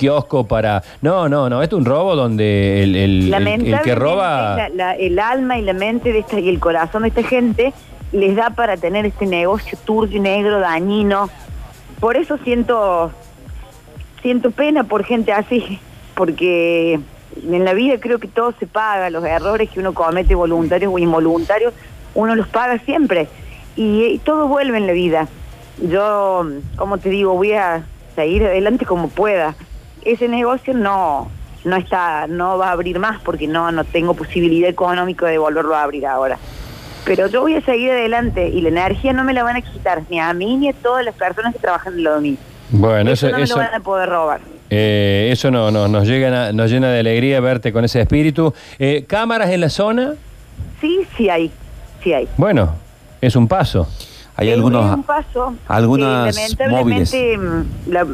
kiosco 0.00 0.44
para. 0.46 0.82
No, 1.02 1.28
no, 1.28 1.48
no. 1.48 1.62
Esto 1.62 1.76
es 1.76 1.80
un 1.80 1.86
robo 1.86 2.16
donde 2.16 2.82
el, 2.82 2.96
el- 2.96 3.34
el- 3.34 3.74
el 3.74 3.80
que 3.82 3.94
roba. 3.94 4.56
la- 4.56 4.68
la- 4.70 4.94
el 4.96 5.18
alma 5.18 5.58
y 5.58 5.62
la 5.62 5.72
mente 5.74 6.12
de 6.12 6.20
esta, 6.20 6.40
y 6.40 6.48
el 6.48 6.58
corazón 6.58 7.02
de 7.02 7.08
esta 7.08 7.22
gente 7.22 7.72
les 8.12 8.34
da 8.34 8.50
para 8.50 8.76
tener 8.76 9.06
este 9.06 9.26
negocio 9.26 9.78
turbio, 9.84 10.20
negro, 10.20 10.58
dañino. 10.60 11.28
Por 12.00 12.16
eso 12.16 12.38
siento, 12.44 13.12
siento 14.22 14.50
pena 14.50 14.84
por 14.84 15.04
gente 15.04 15.32
así, 15.32 15.78
porque 16.14 16.98
en 17.50 17.64
la 17.64 17.74
vida 17.74 17.98
creo 18.00 18.18
que 18.18 18.28
todo 18.28 18.52
se 18.58 18.66
paga, 18.66 19.10
los 19.10 19.24
errores 19.24 19.70
que 19.70 19.80
uno 19.80 19.92
comete 19.94 20.34
voluntarios 20.34 20.92
o 20.92 20.98
involuntarios, 20.98 21.72
uno 22.14 22.34
los 22.34 22.48
paga 22.48 22.78
siempre. 22.80 23.28
Y, 23.76 24.04
y 24.04 24.18
todo 24.18 24.48
vuelve 24.48 24.76
en 24.78 24.86
la 24.86 24.92
vida. 24.92 25.28
Yo, 25.80 26.44
como 26.76 26.98
te 26.98 27.08
digo, 27.08 27.34
voy 27.34 27.52
a 27.52 27.84
seguir 28.16 28.44
adelante 28.44 28.84
como 28.84 29.08
pueda. 29.08 29.54
Ese 30.04 30.28
negocio 30.28 30.74
no 30.74 31.30
no 31.64 31.76
está 31.76 32.26
no 32.26 32.56
va 32.56 32.68
a 32.68 32.72
abrir 32.72 32.98
más 32.98 33.20
porque 33.22 33.46
no 33.46 33.70
no 33.70 33.84
tengo 33.84 34.14
posibilidad 34.14 34.68
económica 34.70 35.26
de 35.26 35.38
volverlo 35.38 35.74
a 35.74 35.82
abrir 35.82 36.06
ahora. 36.06 36.38
Pero 37.04 37.26
yo 37.28 37.40
voy 37.42 37.54
a 37.54 37.60
seguir 37.62 37.90
adelante 37.90 38.48
y 38.48 38.60
la 38.60 38.68
energía 38.68 39.12
no 39.12 39.24
me 39.24 39.32
la 39.32 39.42
van 39.42 39.56
a 39.56 39.60
quitar 39.62 40.02
ni 40.10 40.20
a 40.20 40.32
mí 40.32 40.56
ni 40.56 40.68
a 40.68 40.72
todas 40.72 41.04
las 41.04 41.14
personas 41.14 41.52
que 41.54 41.58
trabajan 41.58 41.94
en 41.94 42.04
lo 42.04 42.14
de 42.16 42.20
mí. 42.20 42.38
Bueno, 42.70 43.10
eso, 43.10 43.26
eso 43.26 43.32
no 43.32 43.38
me 43.38 43.44
eso, 43.44 43.56
lo 43.56 43.62
van 43.62 43.74
a 43.74 43.80
poder 43.80 44.08
robar. 44.08 44.40
eh, 44.70 45.28
eso 45.32 45.50
no, 45.50 45.70
no, 45.70 45.88
nos, 45.88 46.06
llega, 46.06 46.52
nos 46.52 46.70
llena 46.70 46.90
de 46.90 47.00
alegría 47.00 47.40
verte 47.40 47.72
con 47.72 47.84
ese 47.84 48.00
espíritu. 48.00 48.54
Eh, 48.78 49.04
¿Cámaras 49.08 49.50
en 49.50 49.60
la 49.62 49.70
zona? 49.70 50.12
Sí, 50.80 51.00
sí 51.16 51.28
hay, 51.28 51.50
sí 52.04 52.12
hay. 52.12 52.28
Bueno, 52.36 52.74
es 53.20 53.34
un 53.34 53.48
paso. 53.48 53.88
Hay 54.36 54.48
Es- 54.48 54.54
algunos. 54.54 54.86
es 54.86 54.94
un 54.96 55.02
paso. 55.02 55.54
algunas 55.68 56.36
Eh, 56.36 56.40
lamentablemente, 56.40 57.38
mm, 57.38 57.64
la- 57.88 58.06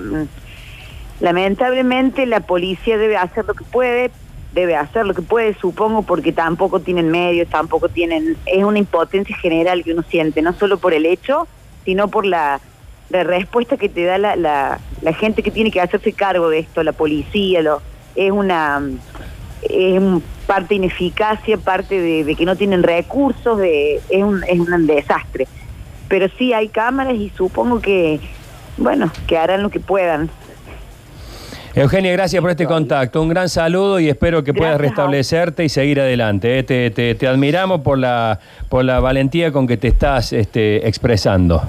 lamentablemente 1.21 2.27
la 2.27 2.41
policía 2.41 2.99
debe 2.99 3.17
hacer 3.17 3.45
lo 3.47 3.55
que 3.55 3.65
puede, 3.65 4.11
debe 4.53 4.77
hacer 4.77 5.07
lo 5.07 5.15
que 5.15 5.23
puede, 5.23 5.55
supongo, 5.55 6.03
porque 6.03 6.33
tampoco 6.33 6.81
tienen 6.81 7.11
medios, 7.11 7.49
tampoco 7.49 7.89
tienen, 7.89 8.37
es 8.47 8.65
una 8.65 8.79
impotencia 8.79 9.37
general 9.37 9.85
que 9.85 9.93
uno 9.93 10.03
siente, 10.03 10.43
no 10.43 10.53
solo 10.53 10.79
por 10.79 10.95
el 10.95 11.07
hecho, 11.07 11.47
sino 11.85 12.09
por 12.09 12.27
la, 12.27 12.61
la 13.11 13.25
respuesta 13.25 13.77
que 13.77 13.89
te 13.89 14.05
da 14.05 14.19
la, 14.19 14.37
la, 14.37 15.13
gente 15.13 15.43
que 15.43 15.51
tiene 15.51 15.71
que 15.71 15.81
hacerse 15.81 16.13
cargo 16.13 16.49
de 16.49 16.61
esto, 16.61 16.83
la 16.83 16.93
policía, 16.93 17.63
lo, 17.63 17.83
es 18.15 18.31
una 18.31 18.83
es 19.63 19.99
un- 19.99 20.23
parte 20.47 20.77
ineficacia, 20.77 21.59
parte 21.59 22.01
de, 22.01 22.35
que 22.37 22.45
no 22.45 22.55
tienen 22.55 22.85
recursos, 22.85 23.61
es, 23.63 24.23
un, 24.23 24.45
es 24.45 24.61
un 24.61 24.87
desastre. 24.87 25.49
Pero 26.09 26.29
sí 26.39 26.53
hay 26.53 26.69
cámaras 26.69 27.15
y 27.15 27.31
supongo 27.31 27.81
que, 27.81 28.21
bueno, 28.77 29.11
que 29.27 29.37
harán 29.37 29.65
lo 29.65 29.71
que 29.71 29.81
puedan. 29.81 30.31
Eugenia, 31.77 32.11
gracias 32.13 32.41
por 32.41 32.51
este 32.51 32.65
contacto. 32.67 33.21
Un 33.21 33.29
gran 33.29 33.51
saludo 33.51 34.01
y 34.01 34.09
espero 34.09 34.43
que 34.43 34.55
puedas 34.55 34.79
Gracias 34.79 34.97
restablecerte 34.97 35.63
y 35.65 35.69
seguir 35.69 36.01
adelante. 36.01 36.59
¿eh? 36.59 36.63
Te, 36.63 36.91
te- 36.91 37.15
te 37.15 37.29
admiramos 37.29 37.83
por 37.83 37.99
la, 37.99 38.41
por 38.71 38.83
la 38.85 38.99
valentía 38.99 39.53
con 39.53 39.67
que 39.67 39.77
te 39.77 39.89
estás 39.89 40.33
este, 40.33 40.89
expresando. 40.89 41.63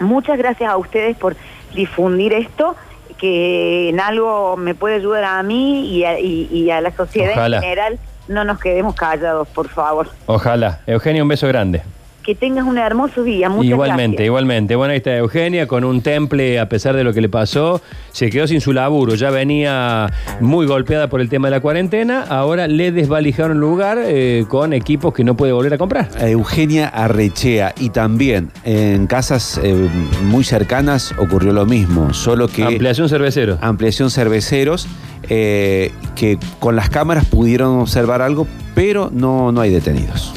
Muchas 0.00 0.38
gracias 0.38 0.70
a 0.70 0.78
ustedes 0.78 1.14
por 1.18 1.36
difundir 1.74 2.32
esto, 2.32 2.74
que 3.18 3.90
en 3.90 4.00
algo 4.00 4.56
me 4.56 4.74
puede 4.74 4.94
ayudar 4.96 5.24
a 5.24 5.42
mí 5.42 5.86
y 5.94 6.04
a, 6.04 6.18
y- 6.18 6.48
y 6.50 6.70
a 6.70 6.80
la 6.80 6.90
sociedad 6.90 7.32
Ojalá. 7.32 7.58
en 7.58 7.62
general. 7.62 7.98
No 8.28 8.44
nos 8.44 8.58
quedemos 8.60 8.94
callados, 8.94 9.46
por 9.48 9.68
favor. 9.68 10.08
Ojalá. 10.24 10.80
Eugenia, 10.86 11.22
un 11.22 11.28
beso 11.28 11.46
grande. 11.48 11.82
Que 12.22 12.34
tengas 12.36 12.64
un 12.64 12.78
hermoso 12.78 13.24
día. 13.24 13.48
Muchas 13.48 13.70
igualmente, 13.70 14.02
gracias. 14.16 14.26
igualmente. 14.26 14.76
Bueno, 14.76 14.92
ahí 14.92 14.98
está 14.98 15.16
Eugenia 15.16 15.66
con 15.66 15.82
un 15.82 16.02
temple, 16.02 16.60
a 16.60 16.68
pesar 16.68 16.94
de 16.94 17.02
lo 17.02 17.12
que 17.12 17.20
le 17.20 17.28
pasó, 17.28 17.80
se 18.12 18.30
quedó 18.30 18.46
sin 18.46 18.60
su 18.60 18.72
laburo. 18.72 19.16
Ya 19.16 19.30
venía 19.30 20.06
muy 20.40 20.66
golpeada 20.66 21.08
por 21.08 21.20
el 21.20 21.28
tema 21.28 21.48
de 21.48 21.52
la 21.52 21.60
cuarentena. 21.60 22.22
Ahora 22.22 22.68
le 22.68 22.92
desvalijaron 22.92 23.56
el 23.56 23.60
lugar 23.60 23.98
eh, 24.00 24.44
con 24.48 24.72
equipos 24.72 25.12
que 25.12 25.24
no 25.24 25.36
puede 25.36 25.52
volver 25.52 25.74
a 25.74 25.78
comprar. 25.78 26.08
Eugenia 26.20 26.86
Arrechea 26.88 27.74
y 27.78 27.90
también 27.90 28.50
en 28.64 29.08
casas 29.08 29.60
eh, 29.62 29.88
muy 30.24 30.44
cercanas 30.44 31.12
ocurrió 31.18 31.52
lo 31.52 31.66
mismo, 31.66 32.14
solo 32.14 32.46
que 32.46 32.62
Ampliación 32.62 33.08
cervecero. 33.08 33.58
ampliación 33.60 34.10
cerveceros 34.10 34.86
eh, 35.28 35.90
que 36.14 36.38
con 36.60 36.76
las 36.76 36.88
cámaras 36.88 37.24
pudieron 37.24 37.80
observar 37.80 38.22
algo, 38.22 38.46
pero 38.74 39.10
no, 39.12 39.50
no 39.50 39.60
hay 39.60 39.70
detenidos. 39.70 40.32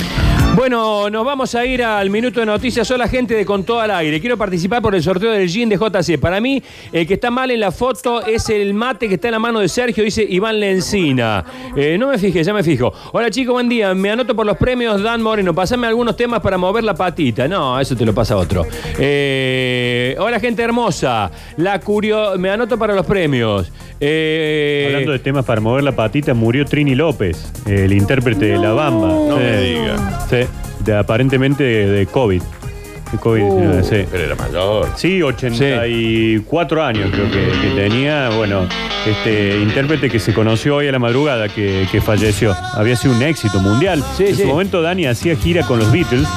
Bueno, 0.55 1.09
nos 1.09 1.25
vamos 1.25 1.53
a 1.53 1.65
ir 1.65 1.83
al 1.83 2.09
minuto 2.09 2.39
de 2.39 2.45
noticias. 2.45 2.89
Hola, 2.89 3.09
gente 3.09 3.33
de 3.33 3.45
Con 3.45 3.65
Todo 3.65 3.81
al 3.81 3.91
Aire. 3.91 4.21
Quiero 4.21 4.37
participar 4.37 4.81
por 4.81 4.95
el 4.95 5.03
sorteo 5.03 5.31
del 5.31 5.49
jean 5.49 5.67
de 5.67 5.75
JC. 5.75 6.17
Para 6.17 6.39
mí, 6.39 6.63
el 6.93 7.05
que 7.05 7.15
está 7.15 7.29
mal 7.29 7.51
en 7.51 7.59
la 7.59 7.71
foto 7.71 8.25
es 8.25 8.47
el 8.49 8.73
mate 8.73 9.09
que 9.09 9.15
está 9.15 9.27
en 9.27 9.33
la 9.33 9.39
mano 9.39 9.59
de 9.59 9.67
Sergio, 9.67 10.01
dice 10.03 10.25
Iván 10.27 10.59
Lencina. 10.61 11.43
Eh, 11.75 11.97
no 11.99 12.07
me 12.07 12.17
fijé, 12.17 12.41
ya 12.41 12.53
me 12.53 12.63
fijo. 12.63 12.93
Hola, 13.11 13.29
chicos, 13.29 13.51
buen 13.53 13.67
día. 13.67 13.93
Me 13.93 14.09
anoto 14.11 14.33
por 14.33 14.45
los 14.45 14.55
premios 14.55 15.01
Dan 15.03 15.21
Moreno. 15.21 15.53
Pasame 15.53 15.87
algunos 15.87 16.15
temas 16.15 16.39
para 16.39 16.57
mover 16.57 16.85
la 16.85 16.93
patita. 16.93 17.47
No, 17.49 17.77
eso 17.79 17.95
te 17.97 18.05
lo 18.05 18.13
pasa 18.13 18.37
otro. 18.37 18.65
Eh, 18.97 20.15
hola, 20.19 20.39
gente 20.39 20.63
hermosa. 20.63 21.31
La 21.57 21.79
curio... 21.81 22.37
Me 22.37 22.49
anoto 22.49 22.77
para 22.79 22.93
los 22.95 23.05
premios. 23.05 23.71
Eh, 23.99 24.85
Hablando 24.87 25.11
de 25.13 25.19
temas 25.19 25.43
para 25.45 25.59
mover 25.61 25.83
la 25.83 25.93
patita, 25.95 26.33
murió 26.33 26.65
Trini 26.65 26.95
López, 26.95 27.51
el 27.65 27.91
intérprete 27.93 28.45
de 28.45 28.57
La 28.57 28.71
Bamba. 28.73 29.07
No 29.07 29.35
Sí. 29.37 29.41
me 29.43 29.61
diga. 29.61 30.19
Sí, 30.29 30.35
de- 30.85 30.97
aparentemente 30.97 31.63
de, 31.63 31.87
de 31.87 32.05
COVID. 32.07 32.41
De 33.11 33.17
COVID-19, 33.19 33.83
sí. 33.83 34.05
Pero 34.11 34.23
era 34.23 34.35
mayor. 34.35 34.89
Sí, 34.95 35.21
84 35.21 36.83
años 36.83 37.09
creo 37.11 37.29
que, 37.31 37.51
que 37.61 37.67
tenía. 37.75 38.29
Bueno, 38.29 38.67
este 39.05 39.59
intérprete 39.61 40.09
que 40.09 40.19
se 40.19 40.33
conoció 40.33 40.77
hoy 40.77 40.87
a 40.87 40.91
la 40.91 40.99
madrugada, 40.99 41.47
que, 41.49 41.87
que 41.91 42.01
falleció. 42.01 42.55
Había 42.73 42.95
sido 42.95 43.13
un 43.15 43.21
éxito 43.21 43.59
mundial. 43.59 44.03
Sí, 44.17 44.25
en 44.27 44.35
sí. 44.35 44.41
su 44.41 44.47
momento 44.47 44.81
Dani 44.81 45.05
hacía 45.05 45.35
gira 45.35 45.63
con 45.67 45.79
los 45.79 45.91
Beatles 45.91 46.27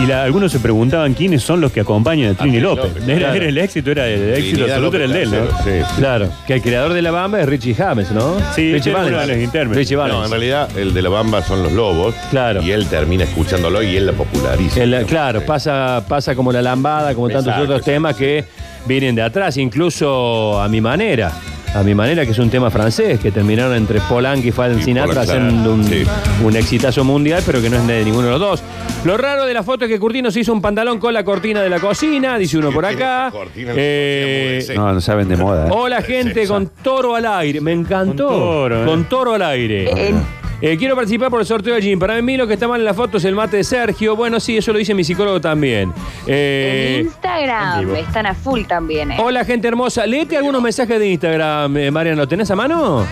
y 0.00 0.06
la- 0.06 0.22
algunos 0.24 0.50
se 0.52 0.58
preguntaban 0.58 1.14
quiénes 1.14 1.42
son 1.42 1.60
los 1.60 1.70
que 1.72 1.80
acompañan 1.80 2.30
a 2.32 2.34
Trini 2.34 2.52
Trini 2.52 2.60
López. 2.62 2.84
López, 2.94 3.08
Era, 3.08 3.18
claro. 3.18 3.34
era 3.34 3.48
el 3.48 3.58
éxito, 3.58 3.90
era 3.90 4.06
el 4.08 4.30
éxito 4.30 4.56
Trinidad 4.56 4.68
absoluto, 4.76 4.96
era 4.96 5.04
el 5.04 5.12
de 5.12 5.22
él, 5.22 5.30
¿no? 5.30 5.36
sí, 5.64 5.70
sí. 5.88 5.94
Claro, 5.98 6.28
que 6.46 6.54
el 6.54 6.62
creador 6.62 6.92
de 6.94 7.02
la 7.02 7.10
bamba 7.10 7.40
es 7.40 7.46
Richie 7.48 7.74
James, 7.74 8.10
¿no? 8.10 8.36
Sí, 8.54 8.72
Richie 8.72 8.90
era 8.90 9.00
uno 9.00 9.10
Valens. 9.12 9.26
de 9.28 9.34
los 9.34 9.44
intérpretes. 9.44 9.76
Richie 9.78 9.96
Valens. 9.96 10.18
No, 10.18 10.24
en 10.24 10.30
realidad 10.30 10.78
el 10.78 10.94
de 10.94 11.02
la 11.02 11.08
bamba 11.08 11.42
son 11.42 11.62
los 11.62 11.72
lobos. 11.72 12.14
Claro. 12.30 12.62
Y 12.62 12.70
él 12.70 12.86
termina 12.86 13.24
escuchándolo 13.24 13.82
y 13.82 13.96
él 13.96 14.06
la 14.06 14.12
populariza. 14.12 14.82
El- 14.82 15.04
claro, 15.06 15.40
Sí. 15.40 15.46
pasa, 15.46 16.02
pasa 16.08 16.34
como 16.34 16.52
la 16.52 16.62
lambada, 16.62 17.14
como 17.14 17.28
tantos 17.28 17.46
Exacto, 17.46 17.62
otros 17.64 17.78
exacto. 17.80 17.92
temas 17.92 18.16
que 18.16 18.44
vienen 18.86 19.14
de 19.14 19.22
atrás, 19.22 19.56
incluso 19.58 20.60
a 20.60 20.68
mi 20.68 20.80
manera. 20.80 21.30
A 21.74 21.82
mi 21.82 21.94
manera, 21.94 22.26
que 22.26 22.32
es 22.32 22.38
un 22.38 22.50
tema 22.50 22.70
francés, 22.70 23.18
que 23.18 23.32
terminaron 23.32 23.74
entre 23.74 23.98
Polanco 24.02 24.46
y 24.46 24.50
Frank 24.50 24.78
Sinatra 24.82 25.22
haciendo 25.22 25.72
un, 25.72 25.82
sí. 25.84 26.02
un 26.44 26.54
exitazo 26.54 27.02
mundial, 27.02 27.42
pero 27.46 27.62
que 27.62 27.70
no 27.70 27.76
es 27.78 27.86
de 27.86 28.04
ninguno 28.04 28.26
de 28.26 28.30
los 28.32 28.40
dos. 28.40 28.62
Lo 29.04 29.16
raro 29.16 29.46
de 29.46 29.54
la 29.54 29.62
foto 29.62 29.86
es 29.86 29.90
que 29.90 29.98
Curtino 29.98 30.30
se 30.30 30.40
hizo 30.40 30.52
un 30.52 30.60
pantalón 30.60 30.98
con 30.98 31.14
la 31.14 31.24
cortina 31.24 31.62
de 31.62 31.70
la 31.70 31.80
cocina, 31.80 32.36
dice 32.36 32.58
uno 32.58 32.70
por 32.72 32.84
acá. 32.84 33.30
cortina, 33.32 33.72
Eh. 33.74 34.62
No, 34.76 34.92
no 34.92 35.00
saben 35.00 35.28
de 35.28 35.36
moda. 35.38 35.66
¿eh? 35.66 35.70
Hola 35.72 36.02
gente, 36.02 36.46
con 36.46 36.70
toro 36.82 37.14
al 37.16 37.24
aire. 37.24 37.62
Me 37.62 37.72
encantó. 37.72 38.28
Con 38.28 38.38
toro, 38.38 38.82
¿eh? 38.82 38.86
Con 38.86 39.04
toro 39.04 39.34
al 39.34 39.42
aire. 39.42 40.14
Eh, 40.64 40.76
quiero 40.78 40.94
participar 40.94 41.28
por 41.28 41.40
el 41.40 41.46
sorteo 41.46 41.74
de 41.74 41.82
Jim. 41.82 41.98
Para 41.98 42.22
mí 42.22 42.36
lo 42.36 42.46
que 42.46 42.54
está 42.54 42.68
mal 42.68 42.78
en 42.78 42.84
la 42.84 42.94
foto 42.94 43.18
es 43.18 43.24
el 43.24 43.34
mate 43.34 43.56
de 43.56 43.64
Sergio. 43.64 44.14
Bueno, 44.14 44.38
sí, 44.38 44.56
eso 44.56 44.72
lo 44.72 44.78
dice 44.78 44.94
mi 44.94 45.02
psicólogo 45.02 45.40
también. 45.40 45.92
Eh, 46.24 46.98
en 47.00 47.06
Instagram 47.06 47.90
en 47.90 47.96
están 47.96 48.26
a 48.26 48.34
full 48.34 48.62
también, 48.62 49.10
¿eh? 49.10 49.16
hola 49.18 49.44
gente 49.44 49.66
hermosa. 49.66 50.06
Léete 50.06 50.36
algunos 50.36 50.62
mensajes 50.62 51.00
de 51.00 51.08
Instagram, 51.08 51.76
eh, 51.76 51.90
Mariano. 51.90 52.28
¿Tenés 52.28 52.48
a 52.52 52.54
mano? 52.54 53.04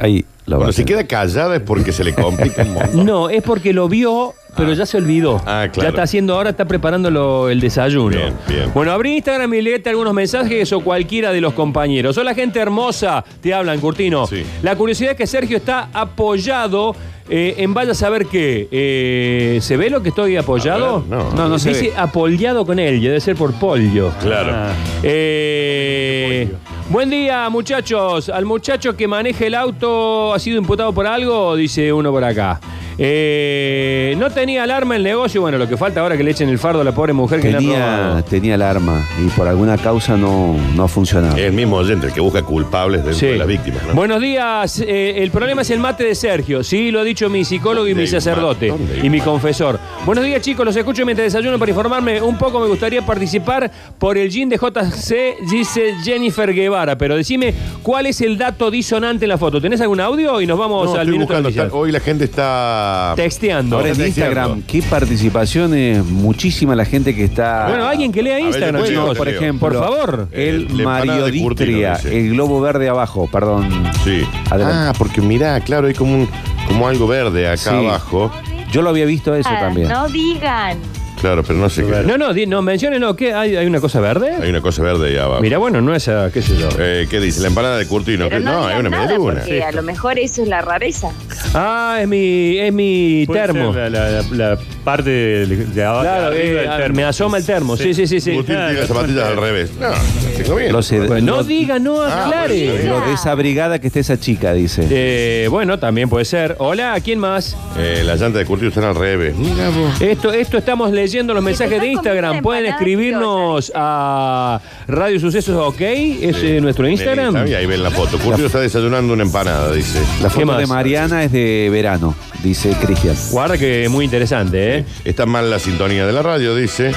Ahí 0.00 0.24
lo 0.46 0.56
va 0.56 0.56
a 0.56 0.58
Cuando 0.58 0.72
se 0.72 0.82
hacer. 0.82 0.86
queda 0.86 1.06
callada 1.06 1.56
es 1.56 1.62
porque 1.62 1.92
se 1.92 2.02
le 2.04 2.14
complica 2.14 2.62
un 2.62 2.74
montón. 2.74 3.06
No, 3.06 3.28
es 3.30 3.42
porque 3.42 3.72
lo 3.72 3.88
vio, 3.88 4.34
pero 4.56 4.72
ya 4.72 4.84
se 4.86 4.96
olvidó. 4.96 5.36
Ah, 5.46 5.68
claro. 5.72 5.82
Ya 5.82 5.88
está 5.90 6.02
haciendo 6.02 6.34
ahora, 6.34 6.50
está 6.50 6.64
preparando 6.64 7.10
lo- 7.10 7.48
el 7.48 7.60
desayuno. 7.60 8.16
Bien, 8.16 8.32
bien. 8.48 8.70
Bueno, 8.74 8.90
abrí 8.92 9.16
Instagram 9.16 9.52
y 9.54 9.62
léete 9.62 9.90
algunos 9.90 10.12
mensajes 10.14 10.72
o 10.72 10.80
cualquiera 10.80 11.32
de 11.32 11.40
los 11.40 11.52
compañeros. 11.54 12.16
Hola, 12.18 12.34
gente 12.34 12.58
hermosa. 12.58 13.24
Te 13.40 13.54
hablan, 13.54 13.78
Curtino. 13.80 14.26
Sí. 14.26 14.42
La 14.62 14.74
curiosidad 14.76 15.12
es 15.12 15.16
que 15.16 15.26
Sergio 15.26 15.56
está 15.58 15.88
apoyado 15.92 16.96
eh, 17.32 17.54
en 17.58 17.72
vaya 17.74 17.92
a 17.92 17.94
saber 17.94 18.26
qué. 18.26 18.66
Eh, 18.72 19.58
¿Se 19.62 19.76
ve 19.76 19.88
lo 19.88 20.02
que 20.02 20.08
estoy 20.08 20.36
apoyado? 20.36 21.02
Ver, 21.02 21.10
no. 21.18 21.30
No, 21.32 21.48
no 21.48 21.58
se 21.60 21.68
Dice 21.68 21.90
ve. 21.90 21.92
apoyado 21.96 22.66
con 22.66 22.80
él, 22.80 22.96
y 22.96 23.06
debe 23.06 23.20
ser 23.20 23.36
por 23.36 23.52
pollo. 23.54 24.10
Claro. 24.20 24.52
Ah. 24.52 24.72
Eh, 25.04 26.48
buen 26.90 27.08
día, 27.08 27.48
muchachos. 27.48 28.28
Al 28.28 28.44
muchacho 28.44 28.96
que 28.96 29.08
maneja 29.08 29.46
el 29.46 29.54
auto 29.54 30.34
ha 30.34 30.38
sido 30.38 30.58
imputado 30.58 30.92
por 30.92 31.06
algo, 31.06 31.56
dice 31.56 31.92
uno 31.92 32.10
por 32.10 32.24
acá. 32.24 32.60
Eh, 33.02 34.14
no 34.18 34.28
tenía 34.30 34.62
alarma 34.64 34.94
el 34.94 35.02
negocio. 35.02 35.40
Bueno, 35.40 35.56
lo 35.56 35.66
que 35.66 35.78
falta 35.78 36.00
ahora 36.02 36.16
es 36.16 36.18
que 36.18 36.24
le 36.24 36.32
echen 36.32 36.50
el 36.50 36.58
fardo 36.58 36.82
a 36.82 36.84
la 36.84 36.92
pobre 36.92 37.14
mujer 37.14 37.40
que 37.40 37.48
le 37.50 37.56
han 37.56 37.64
Tenía, 37.64 37.96
robado. 37.96 38.24
tenía 38.24 38.54
alarma 38.56 39.08
y 39.24 39.28
por 39.30 39.48
alguna 39.48 39.78
causa 39.78 40.18
no, 40.18 40.54
no 40.74 40.82
ha 40.84 40.88
funcionado. 40.88 41.34
Es 41.38 41.44
el 41.44 41.54
mismo 41.54 41.76
oyente 41.76 42.08
el 42.08 42.12
que 42.12 42.20
busca 42.20 42.42
culpables 42.42 43.02
dentro 43.02 43.18
Sí. 43.18 43.26
de 43.28 43.36
las 43.38 43.46
víctimas. 43.46 43.82
¿no? 43.86 43.94
Buenos 43.94 44.20
días. 44.20 44.80
eh, 44.86 45.14
el 45.22 45.30
problema 45.30 45.62
es 45.62 45.70
el 45.70 45.78
mate 45.80 46.04
de 46.04 46.14
Sergio. 46.14 46.62
Sí, 46.62 46.90
lo 46.90 47.00
ha 47.00 47.04
dicho 47.04 47.30
mi 47.30 47.42
psicólogo 47.42 47.86
y 47.86 47.90
¿Dónde 47.90 48.02
mi 48.02 48.08
hay 48.08 48.14
un 48.14 48.20
sacerdote. 48.20 48.68
mate? 48.70 48.78
¿Dónde 48.82 49.00
hay 49.00 49.06
Y 49.06 49.08
mi 49.10 49.20
confesor. 49.22 49.78
Buenos 50.04 50.22
días, 50.22 50.42
chicos. 50.42 50.66
Los 50.66 50.76
escucho 50.76 51.06
mientras 51.06 51.32
desayuno 51.32 51.58
para 51.58 51.70
informarme 51.70 52.20
un 52.20 52.36
poco. 52.36 52.60
Me 52.60 52.66
gustaría 52.66 53.00
participar 53.06 53.70
por 53.98 54.18
el 54.18 54.28
jean 54.28 54.50
de 54.50 54.58
JC, 54.58 55.36
dice 55.50 55.94
Jennifer 56.04 56.52
Guevara. 56.52 56.98
Pero 56.98 57.16
decime, 57.16 57.54
¿cuál 57.82 58.04
es 58.04 58.20
el 58.20 58.36
dato 58.36 58.70
disonante 58.70 59.24
en 59.24 59.30
la 59.30 59.38
foto? 59.38 59.58
¿Tenés 59.58 59.80
algún 59.80 60.00
audio? 60.00 60.38
Y 60.42 60.46
nos 60.46 60.58
vamos 60.58 60.84
No, 60.84 60.92
al 60.92 60.98
estoy 61.00 61.12
minuto 61.12 61.28
buscando. 61.32 61.48
noticias. 61.48 61.66
está- 61.66 61.76
hoy 61.78 61.92
la 61.92 62.00
gente 62.00 62.24
está. 62.24 62.89
Texteando. 63.16 63.76
Ahora 63.76 63.90
en 63.90 64.00
Instagram, 64.06 64.62
qué 64.62 64.82
participaciones, 64.82 66.04
muchísima 66.04 66.74
la 66.74 66.84
gente 66.84 67.14
que 67.14 67.24
está. 67.24 67.68
Bueno, 67.68 67.86
alguien 67.86 68.12
que 68.12 68.22
lea 68.22 68.36
ver, 68.36 68.44
Instagram, 68.46 68.84
chicos. 68.84 69.16
por 69.18 69.26
leo. 69.26 69.36
ejemplo, 69.36 69.68
Por 69.68 69.78
favor. 69.78 70.28
el 70.32 70.66
El- 70.70 70.84
Mariodistria, 70.84 71.42
Curtino, 71.42 71.96
dice. 71.96 72.18
el 72.18 72.30
globo 72.30 72.60
verde 72.60 72.88
abajo, 72.88 73.28
perdón. 73.30 73.68
Sí. 74.04 74.22
Adelante. 74.50 74.76
Ah, 74.88 74.92
porque 74.98 75.20
mirá, 75.20 75.60
claro, 75.60 75.86
hay 75.88 75.94
como, 75.94 76.14
un, 76.14 76.28
como 76.66 76.88
algo 76.88 77.06
verde 77.06 77.46
acá 77.48 77.56
Sí. 77.56 77.68
abajo. 77.86 78.30
Yo 78.72 78.82
lo 78.82 78.90
había 78.90 79.04
visto 79.04 79.34
eso 79.34 79.48
Ah, 79.52 79.60
también. 79.60 79.88
No 79.88 80.08
digan. 80.08 80.78
Claro, 81.20 81.42
pero 81.42 81.58
no 81.58 81.68
sé 81.68 81.84
qué. 81.84 82.02
No, 82.06 82.16
no, 82.16 82.32
di- 82.32 82.46
no 82.46 82.62
menciones, 82.62 82.98
no. 83.00 83.14
¿Qué? 83.14 83.34
¿Hay, 83.34 83.54
hay 83.56 83.66
una 83.66 83.80
cosa 83.80 84.00
verde? 84.00 84.32
Hay 84.40 84.48
una 84.50 84.60
cosa 84.62 84.82
verde 84.82 85.10
ahí 85.10 85.16
abajo. 85.16 85.42
Mira, 85.42 85.58
bueno, 85.58 85.80
no 85.80 85.94
es, 85.94 86.08
ah, 86.08 86.30
qué 86.32 86.40
sé 86.40 86.56
yo. 86.56 86.68
Eh, 86.78 87.06
¿Qué 87.10 87.20
dice? 87.20 87.40
La 87.42 87.48
empanada 87.48 87.76
de 87.78 87.86
Curtino. 87.86 88.28
Pero 88.28 88.40
no, 88.40 88.52
no, 88.52 88.66
hay 88.66 88.80
una 88.80 88.88
nada 88.90 89.02
media 89.04 89.16
luna. 89.18 89.40
porque 89.40 89.62
a 89.62 89.72
lo 89.72 89.82
mejor 89.82 90.18
eso 90.18 90.42
es 90.42 90.48
la 90.48 90.62
rareza. 90.62 91.10
Ah, 91.54 91.98
es 92.00 92.08
mi, 92.08 92.58
es 92.58 92.72
mi 92.72 93.24
Puede 93.26 93.40
termo. 93.40 93.72
ser 93.74 93.90
La, 93.92 94.10
la- 94.10 94.22
la 94.32 94.58
parte 94.84 95.10
de, 95.10 95.46
de 95.46 95.84
abajo. 95.84 96.02
Claro, 96.02 96.26
arriba 96.28 96.42
eh, 96.42 96.54
del 96.68 96.76
termo. 96.78 96.96
me 96.96 97.04
asoma 97.04 97.36
el 97.38 97.44
termo. 97.46 97.76
Sí, 97.76 97.92
sí, 97.94 98.06
sí. 98.06 98.20
sí. 98.20 98.32
Curtino 98.34 98.58
Ah, 98.58 98.64
tiene 98.66 98.80
las 98.80 98.88
zapatillas 98.88 99.24
al 99.26 99.36
revés. 99.36 99.70
No, 99.78 99.88
la 99.90 99.98
tengo 100.36 100.54
bien. 100.56 100.72
Lo 100.72 100.82
sé, 100.82 100.98
no 101.20 101.42
diga, 101.44 101.78
no 101.78 102.00
Ah, 102.02 102.24
aclare. 102.26 102.70
pues, 102.70 102.84
Lo 102.86 103.00
desabrigada 103.10 103.78
que 103.78 103.88
esté 103.88 104.00
esa 104.00 104.18
chica, 104.18 104.54
dice. 104.54 104.86
Eh, 104.90 105.48
bueno, 105.50 105.78
también 105.78 106.08
puede 106.08 106.24
ser. 106.24 106.56
Hola, 106.58 106.98
¿quién 107.04 107.18
más? 107.18 107.56
Eh, 107.78 108.02
las 108.04 108.20
llantas 108.20 108.38
de 108.40 108.46
Curtino 108.46 108.68
están 108.70 108.84
al 108.84 108.94
revés. 108.94 109.34
Mira 109.36 109.68
vos. 109.68 110.00
Esto, 110.00 110.32
esto 110.32 110.56
estamos 110.58 110.90
leyendo 111.10 111.34
los 111.34 111.42
mensajes 111.42 111.80
de 111.80 111.88
Instagram. 111.88 112.40
Pueden 112.40 112.66
escribirnos 112.66 113.72
a 113.74 114.60
Radio 114.86 115.18
Sucesos 115.18 115.56
OK, 115.56 115.80
es 115.80 116.36
eh, 116.42 116.60
nuestro 116.60 116.86
Instagram. 116.88 117.48
Y 117.48 117.54
ahí 117.54 117.66
ven 117.66 117.82
la 117.82 117.90
foto. 117.90 118.16
Curtino 118.16 118.46
está 118.46 118.60
desayunando 118.60 119.12
una 119.12 119.24
empanada, 119.24 119.72
dice. 119.72 119.98
La 120.22 120.28
¿Qué 120.28 120.34
foto 120.34 120.46
más? 120.46 120.58
de 120.58 120.66
Mariana 120.68 121.24
es 121.24 121.32
de 121.32 121.68
verano, 121.72 122.14
dice 122.44 122.76
Cristian. 122.80 123.16
Guarda 123.32 123.58
que 123.58 123.84
es 123.84 123.90
muy 123.90 124.04
interesante, 124.04 124.78
¿eh? 124.78 124.84
Está 125.04 125.26
mal 125.26 125.50
la 125.50 125.58
sintonía 125.58 126.06
de 126.06 126.12
la 126.12 126.22
radio, 126.22 126.54
dice. 126.54 126.92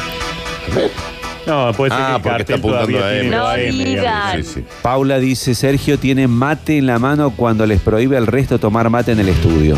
No, 1.47 1.71
puede 1.73 1.89
ser 1.91 1.99
Ah, 2.01 2.07
que 2.07 2.15
el 2.15 2.21
porque 2.21 2.29
cartel 2.29 2.55
está 2.55 2.67
apuntando 2.67 2.97
todavía 2.97 3.05
a 3.05 3.09
tiene 3.09 3.27
M. 3.27 3.35
No 3.35 3.43
la 3.43 3.59
M, 3.59 3.71
digamos. 3.71 4.31
digan. 4.33 4.43
Sí, 4.43 4.51
sí. 4.53 4.63
Paula 4.83 5.17
dice, 5.19 5.55
Sergio 5.55 5.97
tiene 5.97 6.27
mate 6.27 6.77
en 6.77 6.85
la 6.85 6.99
mano 6.99 7.31
cuando 7.35 7.65
les 7.65 7.81
prohíbe 7.81 8.15
al 8.15 8.27
resto 8.27 8.59
tomar 8.59 8.89
mate 8.91 9.11
en 9.13 9.19
el 9.21 9.29
estudio. 9.29 9.75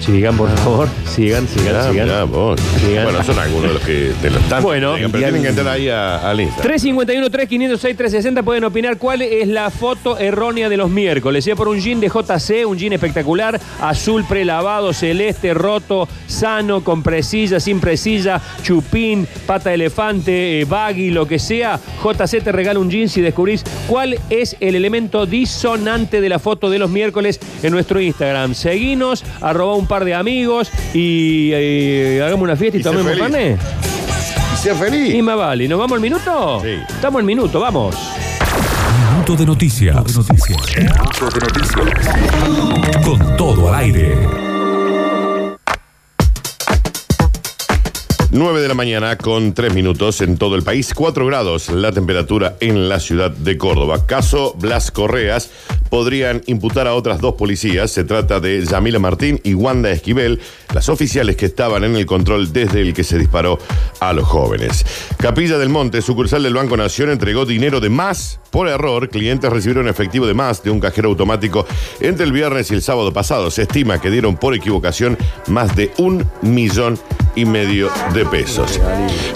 Sigan, 0.00 0.36
por 0.36 0.48
favor. 0.58 0.88
Sigan, 1.06 1.46
sigan, 1.48 1.76
Ah, 1.76 1.88
sigan. 1.90 2.06
mirá 2.06 2.24
vos. 2.24 2.58
Sigan. 2.80 3.04
Bueno, 3.04 3.22
son 3.24 3.38
algunos 3.38 3.68
de 3.68 3.74
los 3.74 3.82
que 3.82 4.12
te 4.22 4.30
lo 4.30 4.38
están. 4.38 4.62
Bueno. 4.62 4.94
Pero 4.96 5.10
tienen 5.10 5.42
que 5.42 5.48
entrar 5.48 5.68
ahí 5.68 5.88
a, 5.88 6.18
al 6.30 6.40
Insta. 6.40 6.62
351 6.62 7.28
3506 7.30 7.96
360 7.96 8.42
pueden 8.42 8.64
opinar 8.64 8.96
cuál 8.96 9.22
es 9.22 9.46
la 9.48 9.70
foto 9.70 10.16
errónea 10.18 10.68
de 10.68 10.76
los 10.76 10.88
miércoles. 10.88 11.44
Sea 11.44 11.56
por 11.56 11.68
un 11.68 11.78
jean 11.80 12.00
de 12.00 12.08
JC, 12.08 12.66
un 12.66 12.78
jean 12.78 12.92
espectacular, 12.92 13.60
azul 13.80 14.24
prelavado, 14.24 14.92
celeste, 14.92 15.52
roto, 15.52 16.08
sano, 16.26 16.82
con 16.84 17.02
presilla, 17.02 17.60
sin 17.60 17.80
presilla, 17.80 18.40
chupín, 18.62 19.26
pata 19.46 19.70
de 19.70 19.74
elefante, 19.74 20.60
eh, 20.60 20.64
baggy, 20.64 21.10
lo 21.10 21.26
que 21.26 21.38
sea. 21.38 21.78
JC 22.02 22.40
te 22.42 22.52
regala 22.52 22.78
un 22.80 22.88
jean 22.90 23.08
si 23.08 23.20
descubrís 23.20 23.62
cuál 23.88 24.18
es 24.30 24.56
el 24.60 24.74
elemento 24.74 25.26
disonante 25.26 26.20
de 26.20 26.28
la 26.28 26.38
foto 26.38 26.70
de 26.70 26.78
los 26.78 26.88
miércoles 26.88 27.40
en 27.62 27.72
nuestro 27.72 28.00
Instagram. 28.00 28.54
Seguinos, 28.54 29.24
arroba 29.40 29.74
un 29.74 29.87
par 29.88 30.04
de 30.04 30.14
amigos 30.14 30.70
y 30.94 31.52
hagamos 32.20 32.44
una 32.44 32.56
fiesta 32.56 32.76
y, 32.76 32.80
Y 32.80 32.82
sé 32.84 32.88
tomemos 32.90 33.08
feliz. 33.12 33.22
carne. 33.22 33.56
Y 34.54 34.56
sea 34.56 34.74
feliz. 34.74 35.14
Y 35.14 35.22
más 35.22 35.36
vale. 35.36 35.66
¿Nos 35.68 35.78
vamos 35.78 35.96
al 35.96 36.00
minuto? 36.00 36.60
Sí. 36.62 36.76
Estamos 36.88 37.18
al 37.20 37.24
minuto, 37.24 37.58
vamos. 37.60 37.96
Minuto 39.12 39.34
de 39.36 39.46
noticias. 39.46 39.94
Minuto 39.96 40.12
de 41.30 41.40
noticias. 41.40 41.96
Con 43.04 43.36
todo 43.36 43.68
al 43.68 43.74
aire. 43.80 44.47
9 48.30 48.60
de 48.60 48.68
la 48.68 48.74
mañana 48.74 49.16
con 49.16 49.54
3 49.54 49.72
minutos 49.72 50.20
en 50.20 50.36
todo 50.36 50.54
el 50.54 50.62
país, 50.62 50.92
4 50.94 51.24
grados 51.24 51.70
la 51.70 51.92
temperatura 51.92 52.56
en 52.60 52.90
la 52.90 53.00
ciudad 53.00 53.30
de 53.30 53.56
Córdoba. 53.56 54.04
Caso 54.04 54.54
Blas 54.58 54.90
Correas, 54.90 55.50
podrían 55.88 56.42
imputar 56.46 56.86
a 56.86 56.94
otras 56.94 57.20
dos 57.20 57.34
policías. 57.34 57.90
Se 57.90 58.04
trata 58.04 58.38
de 58.38 58.64
Yamila 58.64 58.98
Martín 58.98 59.40
y 59.44 59.54
Wanda 59.54 59.90
Esquivel, 59.90 60.40
las 60.74 60.90
oficiales 60.90 61.36
que 61.36 61.46
estaban 61.46 61.84
en 61.84 61.96
el 61.96 62.04
control 62.04 62.52
desde 62.52 62.82
el 62.82 62.92
que 62.92 63.04
se 63.04 63.18
disparó 63.18 63.58
a 64.00 64.12
los 64.12 64.26
jóvenes. 64.26 64.84
Capilla 65.16 65.56
del 65.56 65.70
Monte, 65.70 66.02
sucursal 66.02 66.42
del 66.42 66.54
Banco 66.54 66.76
Nación, 66.76 67.10
entregó 67.10 67.46
dinero 67.46 67.80
de 67.80 67.88
más 67.88 68.40
por 68.50 68.68
error. 68.68 69.08
Clientes 69.08 69.50
recibieron 69.50 69.88
efectivo 69.88 70.26
de 70.26 70.34
más 70.34 70.62
de 70.62 70.70
un 70.70 70.80
cajero 70.80 71.08
automático 71.08 71.66
entre 72.00 72.26
el 72.26 72.32
viernes 72.32 72.70
y 72.70 72.74
el 72.74 72.82
sábado 72.82 73.12
pasado. 73.12 73.50
Se 73.50 73.62
estima 73.62 74.00
que 74.00 74.10
dieron 74.10 74.36
por 74.36 74.54
equivocación 74.54 75.16
más 75.46 75.74
de 75.74 75.90
un 75.96 76.26
millón 76.42 76.98
y 77.34 77.44
medio 77.44 77.90
de 78.12 78.17
pesos. 78.24 78.80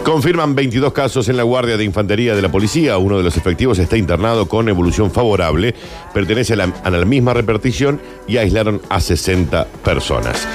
Confirman 0.05 0.55
22 0.55 0.93
casos 0.93 1.29
en 1.29 1.37
la 1.37 1.43
Guardia 1.43 1.77
de 1.77 1.85
Infantería 1.85 2.35
de 2.35 2.43
la 2.43 2.51
Policía. 2.51 2.99
Uno 2.99 3.19
de 3.19 3.25
los 3.25 3.37
efectivos 3.37 3.79
está 3.79 3.97
internado 3.97 4.49
con 4.49 4.69
evolución 4.69 5.11
favorable. 5.11 5.75
Pertenece 6.15 6.55
a 6.55 6.57
la, 6.57 6.65
a 6.85 6.91
la 6.91 7.05
misma 7.05 7.35
repartición 7.35 8.01
y 8.27 8.37
aislaron 8.37 8.81
a 8.89 9.01
60 9.01 9.67
personas. 9.85 10.47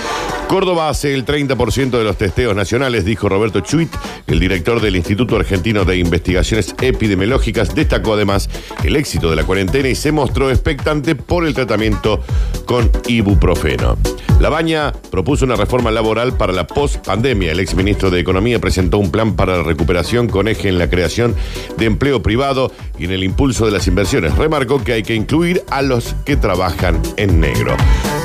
Córdoba 0.48 0.88
hace 0.88 1.14
el 1.14 1.26
30% 1.26 1.90
de 1.90 2.04
los 2.06 2.18
testeos 2.18 2.56
nacionales, 2.56 3.04
dijo 3.04 3.28
Roberto 3.28 3.60
Chuit, 3.60 3.94
el 4.28 4.40
director 4.40 4.80
del 4.80 4.96
Instituto 4.96 5.36
Argentino 5.36 5.84
de 5.84 5.98
Investigaciones 5.98 6.74
Epidemiológicas. 6.82 7.76
Destacó 7.76 8.14
además 8.14 8.50
el 8.84 8.96
éxito 8.96 9.30
de 9.30 9.36
la 9.36 9.44
cuarentena 9.44 9.90
y 9.90 9.96
se 9.96 10.14
mostró 10.14 10.50
expectante 10.50 11.16
por 11.16 11.46
el 11.46 11.54
tratamiento 11.54 12.22
con 12.66 12.90
ibuprofeno. 13.08 13.98
La 14.40 14.50
Baña 14.50 14.94
propuso 15.10 15.46
una 15.46 15.56
reforma 15.56 15.90
laboral 15.90 16.38
para 16.38 16.54
la 16.54 16.68
post-pandemia. 16.68 17.52
El 17.52 17.60
exministro 17.60 18.12
de 18.12 18.20
Economía 18.20 18.60
presentó 18.60 19.00
un 19.00 19.10
plan 19.10 19.36
para 19.36 19.58
la 19.58 19.64
recuperación 19.64 20.28
con 20.28 20.48
eje 20.48 20.70
en 20.70 20.78
la 20.78 20.90
creación 20.90 21.36
de 21.78 21.86
empleo 21.86 22.22
privado 22.22 22.72
y 23.00 23.06
en 23.06 23.12
el 23.12 23.24
impulso 23.24 23.66
de 23.66 23.72
las 23.72 23.88
inversiones. 23.88 24.36
Remarcó 24.36 24.84
que 24.84 24.94
hay 24.94 25.02
que 25.02 25.16
incluir 25.16 25.64
a 25.72 25.82
los 25.82 26.16
que 26.24 26.36
trabajan 26.36 27.02
en 27.18 27.40
negro. 27.40 27.76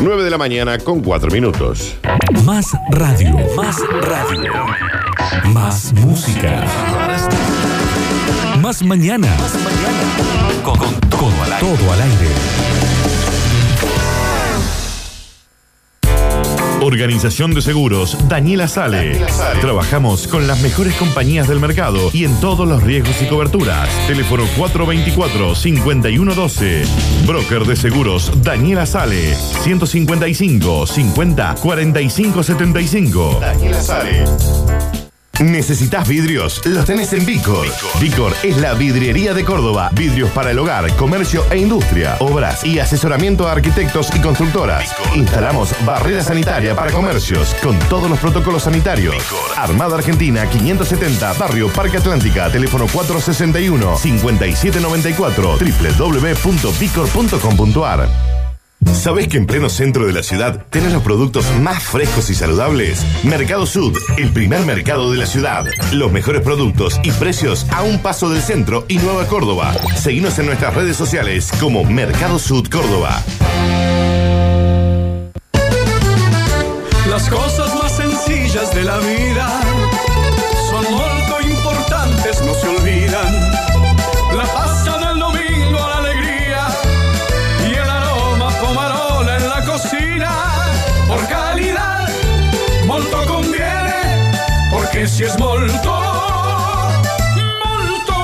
9 0.00 0.22
de 0.22 0.30
la 0.30 0.38
mañana 0.38 0.78
con 0.78 1.00
4 1.00 1.30
minutos. 1.30 1.96
Más 2.44 2.66
radio. 2.90 3.34
Más 3.56 3.78
radio. 4.02 4.52
Más 5.44 5.94
música. 5.94 6.66
Más 8.60 8.82
mañana. 8.82 9.34
Con, 10.62 10.76
con 10.76 11.00
todo 11.08 11.42
al 11.42 11.52
aire. 11.54 11.76
Todo 11.76 11.92
al 11.92 12.02
aire. 12.02 12.91
Organización 16.82 17.54
de 17.54 17.62
Seguros, 17.62 18.18
Daniela 18.28 18.66
Sale. 18.66 19.24
Trabajamos 19.60 20.26
con 20.26 20.48
las 20.48 20.60
mejores 20.62 20.96
compañías 20.96 21.46
del 21.46 21.60
mercado 21.60 22.10
y 22.12 22.24
en 22.24 22.34
todos 22.40 22.68
los 22.68 22.82
riesgos 22.82 23.22
y 23.22 23.26
coberturas. 23.26 23.88
Teléfono 24.08 24.42
424-5112. 24.56 26.84
Broker 27.24 27.64
de 27.66 27.76
seguros, 27.76 28.32
Daniela 28.42 28.86
Sale. 28.86 29.32
155 29.34 30.88
50 30.88 31.54
45 31.62 32.42
75. 32.42 33.38
Daniela 33.40 33.80
Sale. 33.80 34.24
¿Necesitas 35.42 36.06
vidrios? 36.06 36.64
Los 36.64 36.84
tenés 36.84 37.12
en 37.12 37.26
Vicor. 37.26 37.66
Vicor 38.00 38.32
es 38.44 38.58
la 38.58 38.74
vidriería 38.74 39.34
de 39.34 39.44
Córdoba. 39.44 39.90
Vidrios 39.92 40.30
para 40.30 40.52
el 40.52 40.58
hogar, 40.58 40.94
comercio 40.94 41.44
e 41.50 41.58
industria. 41.58 42.14
Obras 42.20 42.64
y 42.64 42.78
asesoramiento 42.78 43.48
a 43.48 43.52
arquitectos 43.52 44.14
y 44.14 44.20
constructoras. 44.20 44.94
Instalamos 45.16 45.74
barrera 45.84 46.22
sanitaria 46.22 46.76
para 46.76 46.92
comercios 46.92 47.56
con 47.62 47.76
todos 47.88 48.08
los 48.08 48.20
protocolos 48.20 48.62
sanitarios. 48.62 49.16
Armada 49.56 49.96
Argentina 49.96 50.48
570, 50.48 51.32
Barrio 51.32 51.68
Parque 51.68 51.96
Atlántica. 51.96 52.48
Teléfono 52.48 52.86
461-5794. 52.86 55.58
www.vicor.com.ar 55.58 58.41
¿Sabés 58.90 59.28
que 59.28 59.36
en 59.36 59.46
pleno 59.46 59.68
centro 59.68 60.06
de 60.06 60.12
la 60.12 60.22
ciudad 60.22 60.66
tenés 60.70 60.92
los 60.92 61.02
productos 61.02 61.46
más 61.60 61.82
frescos 61.82 62.30
y 62.30 62.34
saludables? 62.34 63.04
Mercado 63.24 63.66
Sud, 63.66 63.96
el 64.16 64.30
primer 64.32 64.60
mercado 64.64 65.10
de 65.10 65.18
la 65.18 65.26
ciudad. 65.26 65.66
Los 65.92 66.12
mejores 66.12 66.42
productos 66.42 67.00
y 67.02 67.10
precios 67.12 67.66
a 67.70 67.82
un 67.82 68.00
paso 68.00 68.30
del 68.30 68.42
centro 68.42 68.84
y 68.88 68.98
Nueva 68.98 69.26
Córdoba. 69.26 69.74
Seguinos 69.96 70.38
en 70.38 70.46
nuestras 70.46 70.74
redes 70.74 70.96
sociales 70.96 71.50
como 71.60 71.84
Mercado 71.84 72.38
Sud 72.38 72.68
Córdoba. 72.68 73.22
Las 77.08 77.28
cosas 77.28 77.74
más 77.74 77.92
sencillas 77.92 78.74
de 78.74 78.84
la 78.84 78.98
vida 78.98 79.60
es 95.24 95.38
molto, 95.38 96.00
molto. 97.64 98.14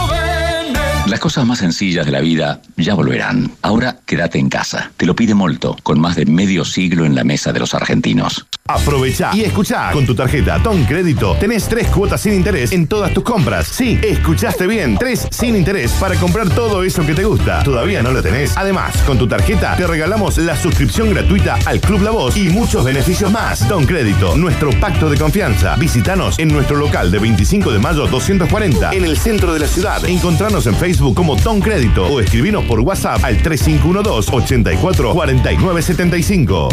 Las 1.06 1.20
cosas 1.20 1.46
más 1.46 1.58
sencillas 1.58 2.04
de 2.06 2.12
la 2.12 2.20
vida 2.20 2.60
ya 2.76 2.94
volverán. 2.94 3.52
Ahora 3.62 3.98
quédate 4.04 4.38
en 4.38 4.48
casa. 4.48 4.90
Te 4.96 5.06
lo 5.06 5.14
pide 5.14 5.34
Molto, 5.34 5.76
con 5.82 6.00
más 6.00 6.16
de 6.16 6.26
medio 6.26 6.64
siglo 6.64 7.04
en 7.04 7.14
la 7.14 7.24
mesa 7.24 7.52
de 7.52 7.60
los 7.60 7.74
argentinos. 7.74 8.46
Aprovecha 8.68 9.30
y 9.32 9.44
escucha. 9.44 9.90
Con 9.92 10.04
tu 10.04 10.14
tarjeta 10.14 10.62
Ton 10.62 10.84
Crédito 10.84 11.34
tenés 11.40 11.66
tres 11.68 11.88
cuotas 11.88 12.20
sin 12.20 12.34
interés 12.34 12.70
en 12.72 12.86
todas 12.86 13.14
tus 13.14 13.24
compras. 13.24 13.66
Sí, 13.66 13.98
escuchaste 14.02 14.66
bien. 14.66 14.98
Tres 14.98 15.26
sin 15.30 15.56
interés 15.56 15.90
para 15.92 16.16
comprar 16.16 16.50
todo 16.50 16.82
eso 16.82 17.04
que 17.06 17.14
te 17.14 17.24
gusta. 17.24 17.62
¿Todavía 17.62 18.02
no 18.02 18.10
lo 18.10 18.22
tenés? 18.22 18.54
Además, 18.58 18.94
con 19.06 19.16
tu 19.16 19.26
tarjeta 19.26 19.74
te 19.74 19.86
regalamos 19.86 20.36
la 20.36 20.54
suscripción 20.54 21.10
gratuita 21.14 21.58
al 21.64 21.80
Club 21.80 22.02
La 22.02 22.10
Voz 22.10 22.36
y 22.36 22.50
muchos 22.50 22.84
beneficios 22.84 23.32
más. 23.32 23.66
Ton 23.66 23.86
Crédito, 23.86 24.36
nuestro 24.36 24.68
pacto 24.78 25.08
de 25.08 25.16
confianza. 25.16 25.74
Visítanos 25.76 26.38
en 26.38 26.48
nuestro 26.48 26.76
local 26.76 27.10
de 27.10 27.20
25 27.20 27.72
de 27.72 27.78
mayo 27.78 28.06
240 28.06 28.92
en 28.92 29.04
el 29.06 29.16
centro 29.16 29.54
de 29.54 29.60
la 29.60 29.66
ciudad. 29.66 30.04
Encontranos 30.04 30.66
en 30.66 30.74
Facebook 30.74 31.14
como 31.14 31.36
Ton 31.36 31.60
Crédito 31.60 32.06
o 32.06 32.20
escribinos 32.20 32.64
por 32.64 32.80
WhatsApp 32.80 33.24
al 33.24 33.40
3512 33.42 34.30
84 34.30 35.12
49 35.14 35.82
75. 35.82 36.68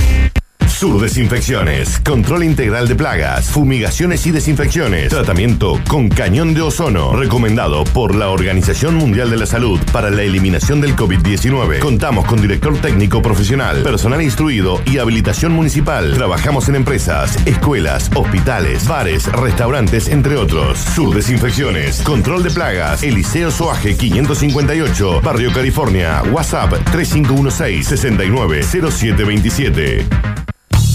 Sur 0.78 1.00
Desinfecciones, 1.00 2.02
control 2.02 2.44
integral 2.44 2.90
de 2.90 2.96
plagas, 2.96 3.50
fumigaciones 3.50 4.28
y 4.28 4.32
desinfecciones, 4.32 5.08
tratamiento 5.08 5.80
con 5.88 6.10
cañón 6.10 6.54
de 6.54 6.64
ozono, 6.64 7.16
recomendado 7.16 7.86
por 7.86 8.14
la 8.14 8.28
Organización 8.28 8.96
Mundial 8.96 9.30
de 9.30 9.38
la 9.38 9.46
Salud 9.46 9.80
para 9.94 10.10
la 10.10 10.24
eliminación 10.24 10.82
del 10.82 10.98
COVID-19. 10.98 11.80
Contamos 11.80 12.26
con 12.26 12.42
director 12.42 12.78
técnico 12.80 13.22
profesional, 13.22 13.84
personal 13.84 14.22
instruido 14.22 14.82
y 14.86 14.98
habilitación 14.98 15.54
municipal. 15.54 16.14
Trabajamos 16.14 16.68
en 16.68 16.76
empresas, 16.76 17.38
escuelas, 17.46 18.12
hospitales, 18.14 18.86
bares, 18.86 19.32
restaurantes, 19.32 20.10
entre 20.10 20.36
otros. 20.36 20.78
Sur 20.78 21.16
Desinfecciones, 21.16 22.02
control 22.02 22.44
de 22.44 22.52
plagas, 22.52 23.02
Eliseo 23.02 23.50
Soaje 23.50 23.96
558, 23.96 25.22
Barrio 25.22 25.54
California, 25.54 26.22
WhatsApp 26.34 26.74
3516 26.92 27.88
690727. 27.88 30.35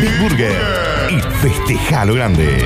Big 0.00 0.16
Burger. 0.20 0.52
Y 1.10 1.20
festeja 1.40 2.04
lo 2.04 2.14
grande. 2.14 2.64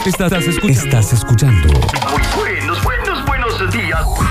Estás, 0.06 0.48
escuchando. 0.48 0.80
Estás 0.80 1.14
escuchando 1.14 1.68
Muy 2.12 2.22
buenos, 2.36 2.84
buenos, 2.84 3.26
buenos 3.26 3.74
días. 3.74 4.04
con 4.04 4.28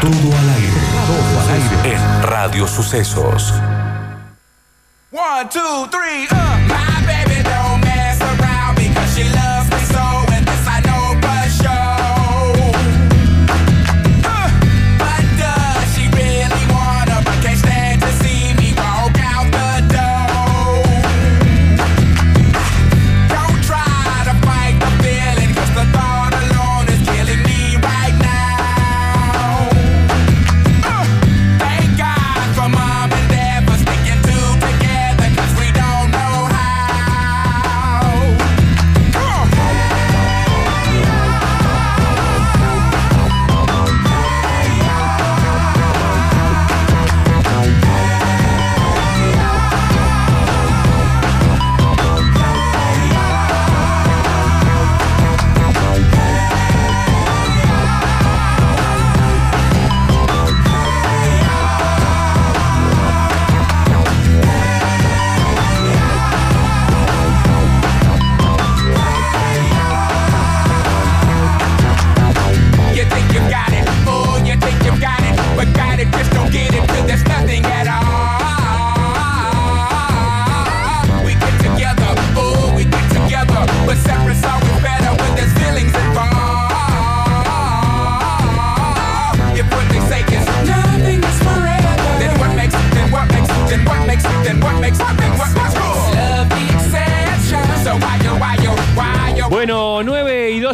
todo 0.00 0.38
al 0.38 0.50
aire. 0.50 0.80
Todo 1.06 1.40
al 1.40 1.48
aire. 1.54 1.94
En 1.94 2.22
Radio 2.22 2.66
Sucesos. 2.66 3.52
One, 5.12 5.48
two, 5.50 5.88
three, 5.90 6.26
uh. 6.30 6.55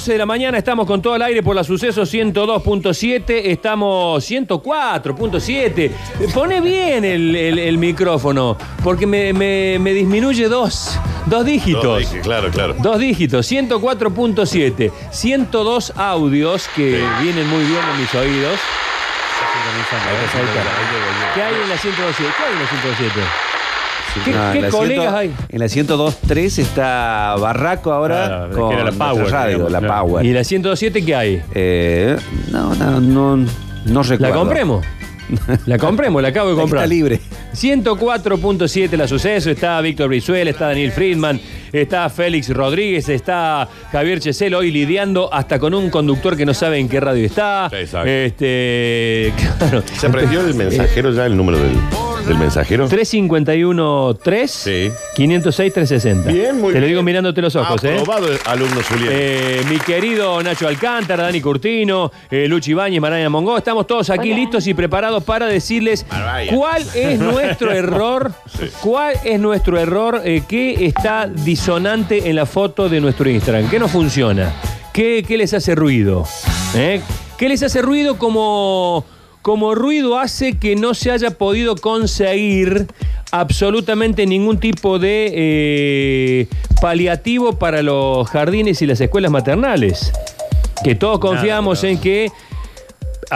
12 0.02 0.12
de 0.14 0.18
la 0.18 0.26
mañana 0.26 0.58
estamos 0.58 0.84
con 0.84 1.00
todo 1.00 1.14
el 1.14 1.22
aire 1.22 1.44
por 1.44 1.54
la 1.54 1.62
suceso 1.62 2.02
102.7, 2.02 3.22
estamos 3.44 4.28
104.7. 4.28 5.90
Pone 6.34 6.60
bien 6.60 7.04
el, 7.04 7.36
el- 7.36 7.58
el 7.60 7.78
micrófono, 7.78 8.56
porque 8.82 9.06
me, 9.06 9.32
me- 9.32 9.78
me 9.78 9.92
disminuye 9.92 10.48
dos, 10.48 10.98
dos 11.26 11.44
dígitos. 11.44 11.84
Dos 11.84 11.98
dígitos, 12.00 12.26
claro, 12.26 12.50
claro. 12.50 12.74
Dos 12.80 12.98
dígitos, 12.98 13.46
104.7, 13.52 14.90
102 15.12 15.92
audios 15.96 16.68
que 16.74 17.00
vienen 17.22 17.46
muy 17.48 17.62
bien 17.64 17.78
en 17.94 18.00
mis 18.00 18.12
oídos. 18.16 18.58
¿Qué 21.36 21.42
hay 21.42 21.54
en 21.54 21.68
la 21.68 21.76
102.7? 21.76 21.84
¿Qué 22.36 22.42
hay 22.42 22.52
en 22.54 22.58
la 22.58 22.66
102.7? 22.66 23.61
¿Qué, 24.24 24.30
No, 24.30 24.46
en 24.46 24.52
qué 24.52 24.60
la 24.60 24.68
colegas 24.70 25.04
100 25.06 25.14
hay? 25.14 25.34
En 25.48 25.58
la 25.58 25.66
102.3 25.66 26.58
está 26.58 27.34
Barraco 27.38 27.92
ahora 27.92 28.48
con 28.52 28.76
la 28.84 28.92
Power, 28.92 29.30
radio, 29.30 29.48
digamos, 29.50 29.72
la 29.72 29.78
claro. 29.80 30.06
Power. 30.06 30.26
¿Y 30.26 30.32
la 30.32 30.44
107 30.44 31.04
qué 31.04 31.14
hay? 31.14 31.42
Eh, 31.54 32.16
no, 32.50 32.74
no, 32.74 33.00
no, 33.00 33.36
no 33.86 34.02
recuerdo. 34.02 34.34
¿La 34.34 34.38
compremos? 34.38 34.84
La 35.66 35.78
compremos, 35.78 36.20
la 36.20 36.28
acabo 36.28 36.50
de 36.50 36.56
comprar. 36.60 36.84
está 36.84 36.94
libre. 36.94 37.20
104.7 37.54 38.96
la 38.96 39.06
suceso, 39.06 39.50
está 39.50 39.80
Víctor 39.80 40.08
Brizuela, 40.08 40.50
está 40.50 40.68
Daniel 40.68 40.90
Friedman, 40.92 41.40
está 41.72 42.08
Félix 42.08 42.48
Rodríguez, 42.50 43.08
está 43.08 43.68
Javier 43.90 44.20
Chesel 44.20 44.54
hoy 44.54 44.70
lidiando 44.70 45.32
hasta 45.32 45.58
con 45.58 45.74
un 45.74 45.90
conductor 45.90 46.36
que 46.36 46.46
no 46.46 46.54
sabe 46.54 46.78
en 46.78 46.88
qué 46.88 47.00
radio 47.00 47.26
está. 47.26 47.70
Este, 47.72 49.32
claro. 49.58 49.82
¿Se 49.98 50.06
aprendió 50.06 50.40
el 50.40 50.54
mensajero 50.54 51.12
ya, 51.12 51.26
el 51.26 51.36
número 51.36 51.58
del, 51.58 51.76
del 52.26 52.38
mensajero? 52.38 52.88
351 52.88 54.14
3 54.22 54.70
506 55.14 55.72
360. 55.72 56.30
Bien, 56.32 56.60
muy 56.60 56.72
Te 56.72 56.80
lo 56.80 56.86
bien. 56.86 56.88
digo 56.88 57.02
mirándote 57.02 57.42
los 57.42 57.54
ojos, 57.56 57.82
¿eh? 57.84 57.98
Aprobado, 57.98 58.28
alumno 58.46 58.80
Julián. 58.88 59.08
Eh, 59.10 59.62
mi 59.68 59.78
querido 59.78 60.42
Nacho 60.42 60.68
Alcántara, 60.68 61.24
Dani 61.24 61.40
Curtino, 61.40 62.10
eh, 62.30 62.46
Luchi 62.48 62.72
Ibáñez, 62.72 63.00
Marana 63.00 63.28
Mongó, 63.28 63.58
estamos 63.58 63.86
todos 63.86 64.10
aquí 64.10 64.32
listos 64.34 64.66
y 64.66 64.74
preparados 64.74 65.24
para 65.24 65.46
decirles 65.46 66.06
cuál 66.54 66.84
es 66.94 67.18
nuestro 67.18 67.72
error, 67.72 68.32
cuál 68.80 69.14
es 69.24 69.40
nuestro 69.40 69.78
error 69.78 70.20
eh, 70.24 70.42
que 70.48 70.86
está 70.86 71.26
disonante 71.26 72.28
en 72.28 72.36
la 72.36 72.46
foto 72.46 72.88
de 72.88 73.00
nuestro 73.00 73.28
Instagram, 73.28 73.68
que 73.68 73.78
no 73.78 73.88
funciona, 73.88 74.52
qué, 74.92 75.24
qué 75.26 75.36
les 75.36 75.52
hace 75.54 75.74
ruido, 75.74 76.24
¿Eh? 76.74 77.00
qué 77.36 77.48
les 77.48 77.62
hace 77.62 77.82
ruido 77.82 78.16
como 78.18 79.04
como 79.42 79.74
ruido 79.74 80.18
hace 80.18 80.56
que 80.56 80.76
no 80.76 80.94
se 80.94 81.10
haya 81.10 81.32
podido 81.32 81.76
conseguir 81.76 82.86
absolutamente 83.32 84.24
ningún 84.26 84.58
tipo 84.58 84.98
de 84.98 85.32
eh, 85.34 86.48
paliativo 86.80 87.58
para 87.58 87.82
los 87.82 88.28
jardines 88.28 88.80
y 88.82 88.86
las 88.86 89.00
escuelas 89.00 89.32
maternales. 89.32 90.12
Que 90.84 90.94
todos 90.94 91.18
confiamos 91.18 91.82
en 91.84 91.98
que 91.98 92.30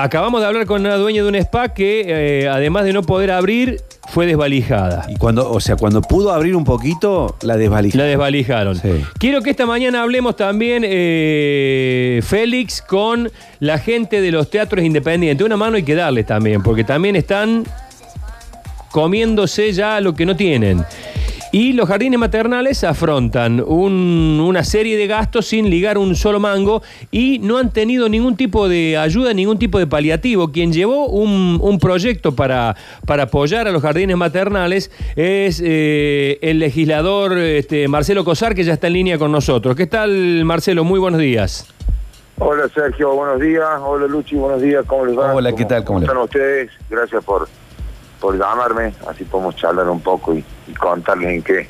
acabamos 0.02 0.40
de 0.40 0.46
hablar 0.46 0.66
con 0.66 0.82
una 0.82 0.96
dueña 0.96 1.22
de 1.22 1.28
un 1.28 1.34
spa 1.36 1.70
que 1.70 2.04
eh, 2.06 2.48
además 2.48 2.84
de 2.84 2.92
no 2.92 3.02
poder 3.02 3.30
abrir, 3.30 3.80
fue 4.08 4.26
desvalijada. 4.26 5.06
Y 5.08 5.16
cuando, 5.16 5.50
o 5.50 5.60
sea, 5.60 5.76
cuando 5.76 6.02
pudo 6.02 6.32
abrir 6.32 6.54
un 6.54 6.64
poquito, 6.64 7.36
la 7.42 7.56
desvalijaron. 7.56 8.04
La 8.04 8.10
desvalijaron. 8.10 8.80
Quiero 9.18 9.42
que 9.42 9.50
esta 9.50 9.66
mañana 9.66 10.02
hablemos 10.02 10.36
también, 10.36 10.84
eh, 10.86 12.20
Félix, 12.24 12.82
con 12.82 13.30
la 13.60 13.78
gente 13.78 14.20
de 14.20 14.30
los 14.30 14.50
teatros 14.50 14.84
independientes. 14.84 15.44
Una 15.44 15.56
mano 15.56 15.76
hay 15.76 15.82
que 15.82 15.94
darles 15.94 16.26
también, 16.26 16.62
porque 16.62 16.84
también 16.84 17.16
están 17.16 17.64
comiéndose 18.90 19.72
ya 19.72 20.00
lo 20.00 20.14
que 20.14 20.24
no 20.24 20.36
tienen. 20.36 20.84
Y 21.52 21.72
los 21.72 21.88
jardines 21.88 22.18
maternales 22.18 22.84
afrontan 22.84 23.60
un- 23.66 24.42
una 24.44 24.62
serie 24.64 24.98
de 24.98 25.06
gastos 25.06 25.46
sin 25.46 25.70
ligar 25.70 25.96
un 25.96 26.14
solo 26.14 26.38
mango 26.38 26.82
y 27.10 27.38
no 27.38 27.56
han 27.58 27.72
tenido 27.72 28.08
ningún 28.08 28.36
tipo 28.36 28.68
de 28.68 28.98
ayuda, 28.98 29.32
ningún 29.32 29.58
tipo 29.58 29.78
de 29.78 29.86
paliativo. 29.86 30.50
Quien 30.52 30.72
llevó 30.72 31.06
un, 31.06 31.58
un 31.62 31.78
proyecto 31.78 32.34
para, 32.34 32.76
para 33.06 33.22
apoyar 33.24 33.68
a 33.68 33.70
los 33.70 33.80
jardines 33.80 34.16
maternales 34.16 34.90
es 35.14 35.62
eh, 35.64 36.38
el 36.42 36.58
legislador 36.58 37.38
este, 37.38 37.88
Marcelo 37.88 38.24
Cosar, 38.24 38.54
que 38.54 38.64
ya 38.64 38.74
está 38.74 38.88
en 38.88 38.94
línea 38.94 39.16
con 39.18 39.32
nosotros. 39.32 39.74
¿Qué 39.76 39.86
tal, 39.86 40.44
Marcelo? 40.44 40.84
Muy 40.84 40.98
buenos 41.00 41.20
días. 41.20 41.66
Hola 42.38 42.68
Sergio, 42.74 43.14
buenos 43.14 43.40
días. 43.40 43.64
Hola 43.82 44.06
Luchi, 44.06 44.34
buenos 44.36 44.60
días. 44.60 44.84
¿Cómo 44.86 45.06
les 45.06 45.16
va? 45.16 45.32
Hola, 45.34 45.54
¿qué 45.54 45.64
tal? 45.64 45.84
¿Cómo 45.84 46.00
va? 46.00 46.04
están 46.04 46.18
ustedes? 46.22 46.70
Gracias 46.90 47.24
por, 47.24 47.48
por 48.20 48.38
llamarme. 48.38 48.92
Así 49.08 49.24
podemos 49.24 49.56
charlar 49.56 49.88
un 49.88 50.00
poco 50.00 50.34
y, 50.34 50.44
y 50.68 50.72
contarles 50.74 51.30
en 51.30 51.42
qué, 51.42 51.68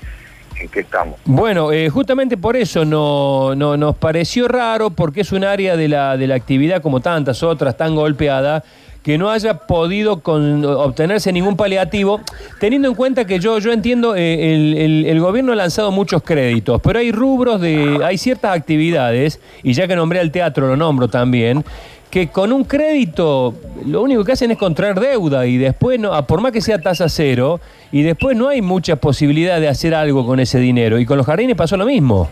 en 0.61 0.69
qué 0.69 0.81
estamos. 0.81 1.17
Bueno, 1.25 1.73
eh, 1.73 1.89
justamente 1.89 2.37
por 2.37 2.57
eso 2.57 2.85
no, 2.85 3.55
no- 3.55 3.77
nos 3.77 3.97
pareció 3.97 4.49
raro, 4.49 4.91
porque 4.91 5.21
es 5.23 5.33
un 5.33 5.45
área 5.45 5.77
de 5.77 5.89
la, 5.89 6.17
de 6.17 6.27
la 6.27 6.35
actividad, 6.35 6.83
como 6.83 7.01
tantas 7.01 7.43
otras, 7.43 7.77
tan 7.77 7.95
golpeada, 7.95 8.65
que 9.03 9.19
no 9.19 9.31
haya 9.31 9.55
podido 9.59 10.19
con- 10.21 10.65
obtenerse 10.65 11.33
ningún 11.33 11.57
paliativo, 11.57 12.21
teniendo 12.59 12.89
en 12.89 12.95
cuenta 12.97 13.25
que 13.25 13.39
yo, 13.39 13.61
yo 13.61 13.71
entiendo, 13.73 14.17
eh, 14.17 14.53
el, 14.55 14.77
el- 14.77 15.07
el 15.07 15.21
gobierno 15.21 15.53
ha 15.53 15.55
lanzado 15.57 15.93
muchos 15.93 16.23
créditos, 16.25 16.81
pero 16.83 16.99
hay 16.99 17.13
rubros 17.13 17.61
de, 17.61 18.01
hay 18.05 18.19
ciertas 18.19 18.57
actividades, 18.57 19.39
y 19.63 19.75
ya 19.75 19.87
que 19.87 19.95
nombré 19.95 20.19
al 20.19 20.33
teatro, 20.33 20.67
lo 20.67 20.77
nombro 20.77 21.07
también, 21.07 21.65
que 22.11 22.29
con 22.29 22.53
un 22.53 22.65
crédito 22.65 23.55
lo 23.85 24.03
único 24.03 24.25
que 24.25 24.33
hacen 24.33 24.51
es 24.51 24.59
contraer 24.59 24.99
deuda 24.99 25.47
y 25.47 25.59
después, 25.59 25.99
no, 25.99 26.27
por 26.27 26.41
más 26.41 26.53
que 26.53 26.61
sea 26.61 26.81
tasa 26.81 27.09
cero, 27.09 27.61
y 27.93 28.03
después 28.03 28.37
no 28.37 28.49
hay 28.49 28.63
mucha 28.63 28.97
posibilidad 28.97 29.61
de 29.61 29.69
hacer 29.69 29.95
algo 29.95 30.27
con 30.27 30.41
ese 30.41 30.59
dinero. 30.59 30.99
Y 30.99 31.07
con 31.07 31.19
los 31.19 31.27
jardines 31.27 31.57
pasó 31.57 31.77
lo 31.77 31.85
mismo. 31.87 32.31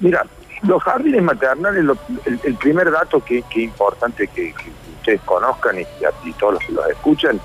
Mira, 0.00 0.24
los 0.62 0.82
jardines 0.82 1.22
maternales, 1.22 1.84
lo- 1.84 1.96
el, 2.44 2.54
primer 2.54 2.90
dato 2.90 3.24
que, 3.24 3.38
es 3.38 3.56
importante 3.56 4.28
que, 4.28 4.54
ustedes 4.98 5.20
conozcan 5.22 5.78
y, 5.78 5.82
y 6.28 6.32
todos 6.32 6.54
los 6.54 6.62
que 6.64 6.72
los 6.72 6.86
escuchan, 6.88 7.40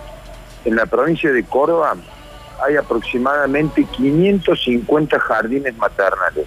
en 0.66 0.76
la 0.76 0.86
provincia 0.86 1.32
de 1.32 1.44
Córdoba 1.44 1.96
hay 2.66 2.76
aproximadamente 2.76 3.84
550 3.86 5.20
jardines 5.20 5.76
maternales 5.78 6.46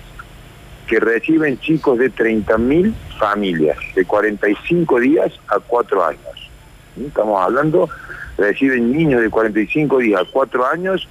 que 0.95 1.01
reciben 1.01 1.59
chicos 1.59 1.99
de 1.99 2.09
30.000 2.09 2.95
familias, 3.19 3.77
de 3.97 4.05
45 4.05 5.01
días 5.01 5.33
a 5.49 5.59
4 5.59 6.05
años. 6.05 6.51
Estamos 6.97 7.43
hablando, 7.43 7.91
reciben 8.39 8.93
niños 8.93 9.21
de 9.21 9.29
45 9.29 9.99
días 9.99 10.23
a 10.23 10.25
4 10.25 10.67
años, 10.69 11.09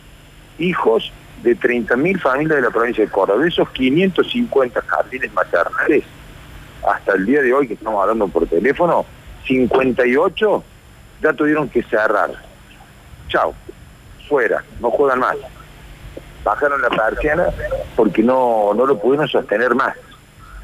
hijos 0.58 1.12
de 1.42 1.58
30.000 1.58 2.18
familias 2.22 2.56
de 2.56 2.62
la 2.62 2.70
provincia 2.70 3.04
de 3.04 3.12
Córdoba. 3.12 3.42
De 3.42 3.50
esos 3.50 3.70
550 3.72 4.82
jardines 4.84 5.34
maternales, 5.34 6.06
hasta 6.88 7.16
el 7.16 7.26
día 7.26 7.42
de 7.42 7.54
hoy 7.54 7.68
que 7.68 7.74
estamos 7.74 8.02
hablando 8.02 8.30
por 8.30 8.48
teléfono, 8.48 9.06
58 9.46 10.64
ya 11.22 11.34
tuvieron 11.34 11.68
que 11.68 11.84
cerrar. 11.84 12.32
Chao, 13.28 13.54
fuera, 14.30 14.64
no 14.80 14.90
juegan 14.92 15.20
más. 15.20 15.36
Bajaron 16.44 16.82
la 16.82 16.90
persiana 16.90 17.46
porque 17.96 18.22
no, 18.22 18.74
no 18.74 18.86
lo 18.86 19.00
pudieron 19.00 19.28
sostener 19.28 19.76
más. 19.76 19.96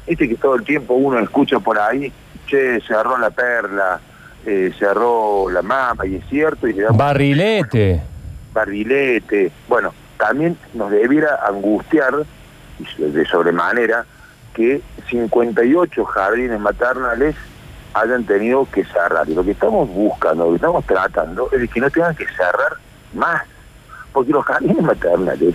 Este 0.06 0.28
que 0.28 0.36
todo 0.36 0.56
el 0.56 0.64
tiempo 0.64 0.94
uno 0.94 1.18
escucha 1.18 1.58
por 1.60 1.78
ahí, 1.78 2.12
che, 2.46 2.80
cerró 2.82 3.16
la 3.18 3.30
perla, 3.30 4.00
eh, 4.44 4.72
cerró 4.78 5.48
la 5.50 5.62
mama, 5.62 6.06
y 6.06 6.16
es 6.16 6.24
cierto, 6.28 6.66
y 6.66 6.72
le 6.72 6.82
damos 6.82 6.98
Barrilete. 6.98 8.02
barrilete. 8.52 9.52
Bueno, 9.68 9.92
también 10.18 10.56
nos 10.74 10.90
debiera 10.90 11.40
angustiar 11.46 12.14
de 12.98 13.26
sobremanera 13.26 14.04
que 14.54 14.82
58 15.08 16.04
jardines 16.04 16.58
maternales 16.60 17.36
hayan 17.94 18.24
tenido 18.24 18.66
que 18.70 18.84
cerrar. 18.84 19.28
Y 19.28 19.34
lo 19.34 19.44
que 19.44 19.52
estamos 19.52 19.88
buscando, 19.88 20.44
lo 20.44 20.50
que 20.50 20.56
estamos 20.56 20.84
tratando, 20.86 21.48
es 21.52 21.60
de 21.60 21.68
que 21.68 21.80
no 21.80 21.90
tengan 21.90 22.14
que 22.14 22.26
cerrar 22.26 22.72
más. 23.14 23.42
Porque 24.12 24.32
los 24.32 24.44
jardines 24.44 24.82
maternales, 24.82 25.54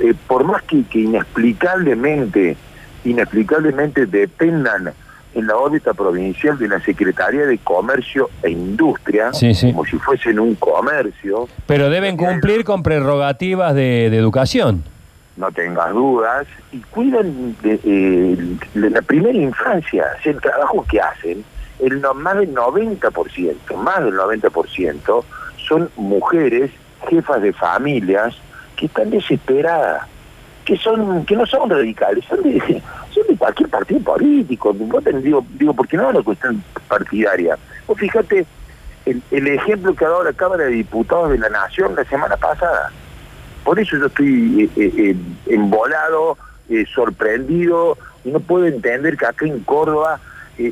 eh, 0.00 0.14
por 0.26 0.44
más 0.44 0.62
que, 0.62 0.84
que 0.84 1.00
inexplicablemente, 1.00 2.56
inexplicablemente 3.04 4.06
dependan 4.06 4.92
en 5.34 5.46
la 5.46 5.56
órbita 5.56 5.92
provincial 5.92 6.58
de 6.58 6.68
la 6.68 6.80
Secretaría 6.80 7.44
de 7.46 7.58
Comercio 7.58 8.30
e 8.42 8.50
Industria, 8.50 9.32
Sí, 9.34 9.54
sí. 9.54 9.70
como 9.72 9.84
si 9.84 9.98
fuesen 9.98 10.38
un 10.38 10.54
comercio, 10.54 11.46
Pero 11.66 11.90
deben 11.90 12.16
cumplir 12.16 12.64
con 12.64 12.82
prerrogativas 12.82 13.74
de, 13.74 14.08
de 14.10 14.16
educación. 14.16 14.82
no 15.36 15.52
tengas 15.52 15.92
dudas, 15.92 16.46
y 16.72 16.78
cuidan 16.78 17.54
de, 17.62 17.78
eh, 17.84 18.56
de 18.74 18.90
la 18.90 19.02
primera 19.02 19.36
infancia, 19.36 20.06
o 20.18 20.22
sea, 20.22 20.32
el 20.32 20.40
trabajo 20.40 20.86
que 20.88 20.98
hacen, 20.98 21.44
el 21.80 22.00
no- 22.00 22.14
más 22.14 22.38
del 22.38 22.54
90%, 22.54 23.76
más 23.76 24.02
del 24.02 24.14
90% 24.14 25.22
son 25.68 25.90
mujeres, 25.96 26.70
jefas 27.10 27.42
de 27.42 27.52
familias, 27.52 28.34
que 28.76 28.86
están 28.86 29.10
desesperadas, 29.10 30.06
que 30.64 30.76
son 30.76 31.24
que 31.24 31.36
no 31.36 31.46
son 31.46 31.70
radicales, 31.70 32.24
son 32.26 32.42
de, 32.42 32.82
cualquier 33.38 33.68
partido 33.68 34.00
político, 34.00 34.72
digo, 34.72 35.44
digo, 35.54 35.74
porque 35.74 35.96
no 35.96 36.08
es 36.08 36.14
una 36.14 36.24
cuestión 36.24 36.62
partidaria. 36.88 37.58
Vos 37.86 37.98
fíjate 37.98 38.46
el, 39.06 39.46
ejemplo 39.46 39.94
que 39.94 40.04
ha 40.04 40.08
dado 40.08 40.24
la 40.24 40.32
Cámara 40.32 40.64
de 40.64 40.70
Diputados 40.70 41.30
de 41.30 41.38
la 41.38 41.48
Nación 41.48 41.94
la 41.94 42.04
semana 42.04 42.36
pasada. 42.36 42.90
Por 43.64 43.78
eso 43.78 43.96
yo 43.96 44.06
estoy 44.06 44.64
eh, 44.64 44.80
eh, 44.80 44.92
eh, 44.96 45.16
embolado 45.46 46.36
eh, 46.68 46.84
sorprendido 46.92 47.96
y 48.24 48.30
no 48.30 48.40
puedo 48.40 48.66
entender 48.66 49.16
que 49.16 49.26
acá 49.26 49.46
en 49.46 49.60
Córdoba 49.60 50.20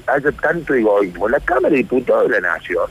haya 0.07 0.33
tanto 0.33 0.75
egoísmo. 0.75 1.29
La 1.29 1.41
Cámara 1.41 1.71
de 1.71 1.77
Diputados 1.77 2.29
de 2.29 2.41
la 2.41 2.55
Nación, 2.55 2.87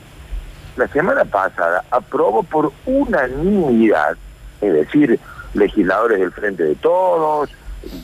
la 0.78 0.88
semana 0.88 1.26
pasada, 1.26 1.84
aprobó 1.92 2.44
por 2.44 2.72
unanimidad, 2.86 4.16
es 4.64 4.74
decir, 4.74 5.20
legisladores 5.54 6.20
del 6.20 6.32
Frente 6.32 6.64
de 6.64 6.76
Todos, 6.76 7.50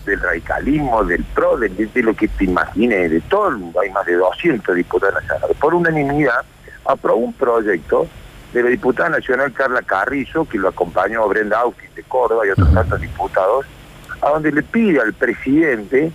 del 0.05 0.19
radicalismo, 0.19 1.03
del 1.03 1.23
PRO, 1.23 1.57
de, 1.57 1.69
de 1.69 2.03
lo 2.03 2.13
que 2.13 2.27
te 2.27 2.43
imagines, 2.45 3.11
de 3.11 3.21
todo, 3.21 3.57
hay 3.81 3.89
más 3.91 4.05
de 4.05 4.15
200 4.15 4.75
diputados 4.75 5.15
nacionales, 5.15 5.57
por 5.57 5.73
unanimidad 5.73 6.41
aprobó 6.85 7.19
un 7.19 7.33
proyecto 7.33 8.07
de 8.53 8.63
la 8.63 8.69
diputada 8.69 9.09
nacional 9.09 9.53
Carla 9.53 9.81
Carrizo, 9.83 10.45
que 10.45 10.57
lo 10.57 10.69
acompañó 10.69 11.27
Brenda 11.27 11.59
Austin 11.59 11.89
de 11.95 12.03
Córdoba 12.03 12.45
y 12.47 12.49
otros 12.49 12.73
tantos 12.73 12.99
diputados, 12.99 13.65
a 14.21 14.29
donde 14.29 14.51
le 14.51 14.63
pide 14.63 14.99
al 14.99 15.13
presidente 15.13 16.11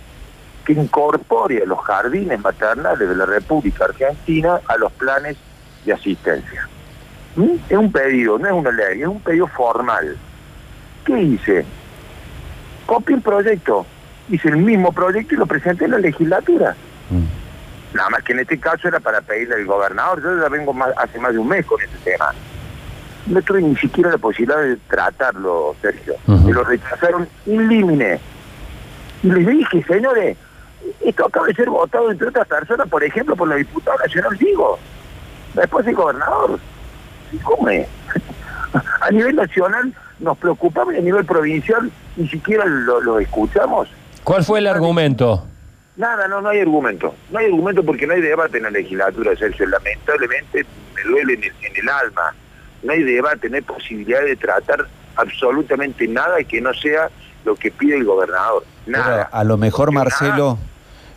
que 0.65 0.73
incorpore 0.73 1.61
a 1.61 1.65
los 1.65 1.79
jardines 1.79 2.39
maternales 2.39 3.07
de 3.07 3.15
la 3.15 3.25
República 3.25 3.85
Argentina 3.85 4.59
a 4.67 4.77
los 4.77 4.91
planes 4.93 5.37
de 5.85 5.93
asistencia. 5.93 6.67
¿Mm? 7.35 7.55
Es 7.69 7.77
un 7.77 7.91
pedido, 7.91 8.37
no 8.37 8.47
es 8.47 8.53
una 8.53 8.71
ley, 8.71 9.01
es 9.01 9.07
un 9.07 9.21
pedido 9.21 9.47
formal. 9.47 10.17
¿Qué 11.05 11.21
hice? 11.21 11.65
Copié 12.85 13.15
el 13.15 13.21
proyecto, 13.21 13.85
hice 14.29 14.49
el 14.49 14.57
mismo 14.57 14.91
proyecto 14.91 15.35
y 15.35 15.37
lo 15.37 15.45
presenté 15.45 15.85
en 15.85 15.91
la 15.91 15.99
legislatura. 15.99 16.75
Nada 17.93 18.09
más 18.09 18.23
que 18.23 18.33
en 18.33 18.39
este 18.39 18.59
caso 18.59 18.87
era 18.87 18.99
para 18.99 19.21
pedirle 19.21 19.55
al 19.55 19.65
gobernador. 19.65 20.21
Yo 20.21 20.41
ya 20.41 20.49
vengo 20.49 20.73
más- 20.73 20.93
hace 20.97 21.17
más 21.19 21.31
de 21.33 21.39
un 21.39 21.47
mes 21.47 21.65
con 21.65 21.81
ese 21.81 21.97
tema. 22.03 22.29
No 23.27 23.41
tuve 23.41 23.61
ni 23.61 23.75
siquiera 23.77 24.11
la 24.11 24.17
posibilidad 24.17 24.61
de 24.61 24.75
tratarlo, 24.87 25.75
Sergio. 25.81 26.15
Me 26.27 26.51
lo 26.53 26.63
rechazaron 26.63 27.27
in 27.45 27.67
limine. 27.69 28.19
Y 29.23 29.27
les 29.31 29.47
dije, 29.47 29.83
señores, 29.87 30.37
esto 31.03 31.25
acaba 31.25 31.47
de 31.47 31.55
ser 31.55 31.69
votado 31.69 32.11
entre 32.11 32.27
otras 32.27 32.47
personas, 32.47 32.87
por 32.89 33.03
ejemplo, 33.03 33.35
por 33.35 33.47
la 33.47 33.55
diputada 33.55 33.97
nacional 34.05 34.37
Digo. 34.37 34.77
Después 35.53 35.87
el 35.87 35.95
gobernador. 35.95 36.59
¿Cómo 37.43 37.69
es? 37.69 37.87
A 39.01 39.09
nivel 39.09 39.35
nacional 39.37 39.93
nos 40.19 40.37
preocupamos 40.37 40.93
y 40.93 40.97
a 40.97 41.01
nivel 41.01 41.25
provincial 41.25 41.91
ni 42.15 42.27
siquiera 42.29 42.65
lo, 42.65 43.01
lo 43.01 43.19
escuchamos. 43.19 43.89
¿Cuál 44.23 44.43
fue 44.43 44.59
el 44.59 44.67
argumento? 44.67 45.45
Nada, 45.97 46.27
no, 46.27 46.41
no 46.41 46.49
hay 46.49 46.59
argumento. 46.59 47.13
No 47.31 47.39
hay 47.39 47.45
argumento 47.45 47.83
porque 47.83 48.05
no 48.07 48.13
hay 48.13 48.21
debate 48.21 48.57
en 48.57 48.63
la 48.63 48.69
legislatura, 48.71 49.35
Sergio. 49.37 49.65
Lamentablemente 49.67 50.65
me 50.95 51.01
duele 51.09 51.33
en 51.33 51.43
el, 51.43 51.51
en 51.61 51.75
el 51.83 51.89
alma. 51.89 52.33
No 52.83 52.91
hay 52.93 53.03
debate, 53.03 53.49
no 53.49 53.55
hay 53.55 53.61
posibilidad 53.61 54.21
de 54.23 54.35
tratar 54.35 54.85
absolutamente 55.15 56.07
nada 56.07 56.35
que 56.47 56.59
no 56.61 56.73
sea 56.73 57.09
lo 57.45 57.55
que 57.55 57.71
pide 57.71 57.95
el 57.97 58.03
gobernador. 58.05 58.63
Nada. 58.85 59.29
A 59.31 59.43
lo 59.43 59.57
mejor 59.57 59.91
Marcelo, 59.91 60.57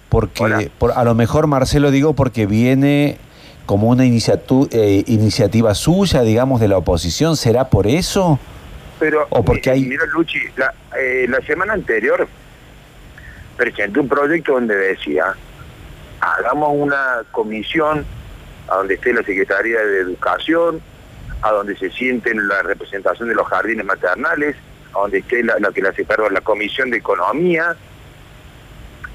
porque 0.08 0.70
por- 0.78 0.92
a 0.92 1.04
lo 1.04 1.14
mejor 1.14 1.46
Marcelo 1.46 1.90
digo 1.90 2.12
porque 2.14 2.46
viene 2.46 3.18
como 3.66 3.88
una 3.88 4.04
iniciatu- 4.04 4.68
eh, 4.70 5.04
iniciativa 5.06 5.74
suya, 5.74 6.22
digamos, 6.22 6.60
de 6.60 6.68
la 6.68 6.78
oposición, 6.78 7.36
¿será 7.36 7.68
por 7.68 7.86
eso? 7.86 8.38
Pero, 8.98 9.26
O 9.30 9.44
porque 9.44 9.70
hay- 9.70 9.84
mira, 9.84 10.04
Luchi, 10.06 10.40
la, 10.56 10.72
eh, 10.98 11.26
la 11.28 11.40
semana 11.42 11.72
anterior 11.74 12.26
presenté 13.56 14.00
un 14.00 14.08
proyecto 14.08 14.52
donde 14.52 14.74
decía, 14.76 15.34
hagamos 16.20 16.70
una 16.74 17.22
comisión 17.30 18.04
a 18.68 18.76
donde 18.76 18.94
esté 18.94 19.12
la 19.12 19.22
Secretaría 19.22 19.80
de 19.80 20.00
Educación, 20.00 20.80
a 21.42 21.52
donde 21.52 21.76
se 21.76 21.90
sienten 21.90 22.46
la 22.48 22.62
representación 22.62 23.28
de 23.28 23.34
los 23.34 23.46
jardines 23.46 23.84
maternales, 23.84 24.56
a 24.94 25.00
donde 25.00 25.18
esté 25.18 25.42
la, 25.44 25.58
la 25.58 25.70
que 25.72 25.80
la 25.80 25.92
perdón, 25.92 26.34
la 26.34 26.40
Comisión 26.40 26.90
de 26.90 26.98
Economía. 26.98 27.76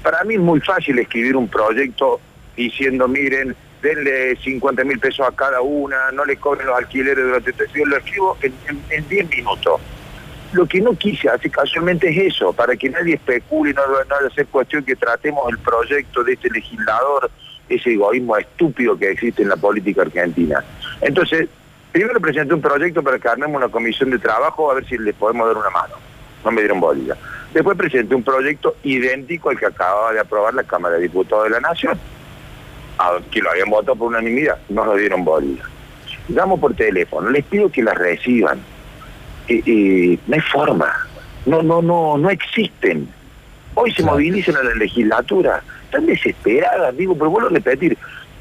Para 0.02 0.24
mí 0.24 0.34
es 0.34 0.40
muy 0.40 0.60
fácil 0.60 0.98
escribir 0.98 1.36
un 1.36 1.48
proyecto 1.48 2.20
diciendo, 2.56 3.08
miren, 3.08 3.54
denle 3.84 4.34
50 4.36 4.82
mil 4.84 4.98
pesos 4.98 5.24
a 5.28 5.30
cada 5.30 5.60
una, 5.60 6.10
no 6.12 6.24
le 6.24 6.36
cobren 6.38 6.66
los 6.66 6.76
alquileres 6.76 7.22
durante 7.24 7.52
tres 7.52 7.72
días, 7.72 7.86
lo 7.86 7.96
escribo 7.98 8.36
en, 8.42 8.52
en- 8.68 8.82
en 8.90 9.08
10 9.08 9.28
minutos. 9.30 9.80
Lo 10.52 10.66
que 10.66 10.80
no 10.80 10.94
quise 10.94 11.28
hacer 11.28 11.50
casualmente 11.50 12.08
es 12.08 12.34
eso, 12.34 12.52
para 12.52 12.74
que 12.76 12.88
nadie 12.88 13.14
especule, 13.14 13.72
no, 13.74 13.82
no 13.86 13.96
haya 13.98 14.34
ser 14.34 14.46
cuestión 14.46 14.84
que 14.84 14.96
tratemos 14.96 15.44
el 15.50 15.58
proyecto 15.58 16.24
de 16.24 16.32
este 16.32 16.48
legislador, 16.50 17.30
ese 17.68 17.92
egoísmo 17.92 18.36
estúpido 18.36 18.96
que 18.98 19.10
existe 19.10 19.42
en 19.42 19.48
la 19.50 19.56
política 19.56 20.02
argentina. 20.02 20.64
Entonces, 21.00 21.48
primero 21.92 22.20
presenté 22.20 22.54
un 22.54 22.60
proyecto 22.62 23.02
para 23.02 23.18
que 23.18 23.28
armemos 23.28 23.56
una 23.56 23.68
comisión 23.68 24.10
de 24.10 24.18
trabajo 24.18 24.70
a 24.70 24.74
ver 24.74 24.86
si 24.86 24.96
le 24.96 25.12
podemos 25.12 25.46
dar 25.46 25.56
una 25.56 25.70
mano. 25.70 25.94
No 26.44 26.50
me 26.52 26.60
dieron 26.60 26.78
bolilla. 26.80 27.16
Después 27.52 27.76
presenté 27.76 28.14
un 28.14 28.22
proyecto 28.22 28.76
idéntico 28.84 29.50
al 29.50 29.58
que 29.58 29.66
acababa 29.66 30.12
de 30.12 30.20
aprobar 30.20 30.54
la 30.54 30.62
Cámara 30.64 30.96
de 30.96 31.02
Diputados 31.02 31.44
de 31.44 31.50
la 31.50 31.60
Nación, 31.60 31.98
a- 32.98 33.18
que 33.30 33.40
lo 33.40 33.50
habían 33.50 33.70
votado 33.70 33.96
por 33.96 34.08
unanimidad, 34.08 34.58
no 34.68 34.84
nos 34.84 34.98
dieron 34.98 35.24
bolilla. 35.24 35.62
Llamo 36.28 36.58
por 36.58 36.74
teléfono, 36.74 37.30
les 37.30 37.44
pido 37.44 37.70
que 37.70 37.82
las 37.82 37.96
reciban. 37.96 38.58
Eh, 39.48 39.62
eh, 39.66 40.18
no 40.26 40.34
hay 40.34 40.40
forma, 40.40 40.90
no, 41.46 41.62
no, 41.62 41.82
no, 41.82 42.16
no 42.16 42.30
existen. 42.30 43.08
Hoy 43.74 43.92
se 43.92 44.02
movilizan 44.02 44.56
a 44.56 44.62
la 44.62 44.74
legislatura, 44.74 45.62
están 45.84 46.06
desesperadas, 46.06 46.96
digo, 46.96 47.14
pero 47.14 47.28
vuelvo 47.30 47.48
a 47.48 47.52
repetir, 47.52 47.98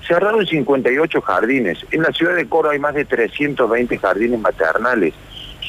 cerraron 0.08 0.46
58 0.46 1.22
jardines, 1.22 1.86
en 1.92 2.04
la 2.04 2.12
ciudad 2.12 2.36
de 2.36 2.48
Córdoba 2.48 2.74
hay 2.74 2.80
más 2.80 2.94
de 2.94 3.04
320 3.04 3.98
jardines 3.98 4.40
maternales, 4.40 5.14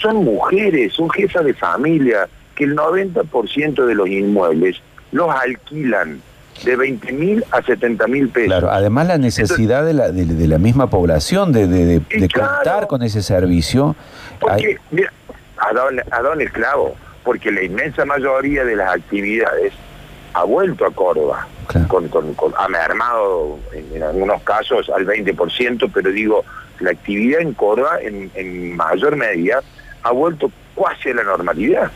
son 0.01 0.17
mujeres, 0.25 0.93
son 0.93 1.09
jefas 1.11 1.45
de 1.45 1.55
familia, 1.55 2.29
que 2.55 2.65
el 2.65 2.77
90% 2.77 3.87
de 3.87 3.95
los 3.95 4.09
inmuebles 4.09 4.81
los 5.13 5.29
alquilan 5.35 6.21
de 6.65 6.77
20 6.77 7.13
mil 7.13 7.45
a 7.51 7.63
70 7.63 8.07
mil 8.07 8.29
pesos. 8.29 8.49
Claro, 8.49 8.71
además 8.71 9.07
la 9.09 9.19
necesidad 9.19 9.85
de 9.85 9.93
la, 9.95 10.11
de, 10.13 10.25
de 10.25 10.47
la 10.49 10.59
misma 10.59 10.89
población 10.89 11.53
de, 11.53 11.67
de- 11.67 11.85
de- 11.85 12.01
de 12.21 12.29
contar 12.29 12.87
con 12.87 13.03
ese 13.03 13.23
servicio. 13.23 13.97
Porque, 14.41 14.79
mira, 14.91 15.13
a 15.59 15.73
don, 15.73 16.01
a 16.11 16.21
don 16.23 16.41
el 16.41 16.51
clavo, 16.53 16.95
porque 17.25 17.51
la 17.51 17.63
inmensa 17.63 18.05
mayoría 18.05 18.65
de 18.65 18.77
las 18.77 18.95
actividades 18.95 19.73
ha 20.35 20.45
vuelto 20.45 20.85
a 20.87 20.91
Córdoba, 20.91 21.47
con, 21.89 22.09
con, 22.09 22.35
con- 22.35 22.53
ha 22.57 22.69
mermado 22.69 23.59
en, 23.73 23.97
en 23.97 24.03
algunos 24.03 24.43
casos 24.43 24.91
al 24.91 25.07
20%, 25.07 25.91
pero 25.93 26.11
digo, 26.11 26.45
la 26.81 26.91
actividad 26.91 27.41
en 27.41 27.53
Córdoba 27.55 27.99
en, 28.03 28.31
en 28.35 28.77
mayor 28.77 29.17
medida 29.17 29.61
ha 30.03 30.11
vuelto 30.13 30.51
casi 30.77 31.11
a 31.11 31.15
la 31.15 31.23
normalidad. 31.25 31.91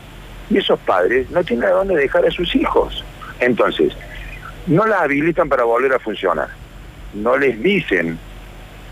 Y 0.49 0.57
esos 0.57 0.79
padres 0.79 1.29
no 1.31 1.43
tienen 1.43 1.65
a 1.65 1.71
dónde 1.71 1.95
dejar 1.95 2.25
a 2.25 2.31
sus 2.31 2.55
hijos. 2.55 3.03
Entonces, 3.39 3.93
no 4.69 4.85
las 4.85 5.01
habilitan 5.01 5.49
para 5.49 5.63
volver 5.63 5.93
a 5.93 5.99
funcionar. 5.99 6.47
No 7.13 7.37
les 7.37 7.61
dicen 7.61 8.19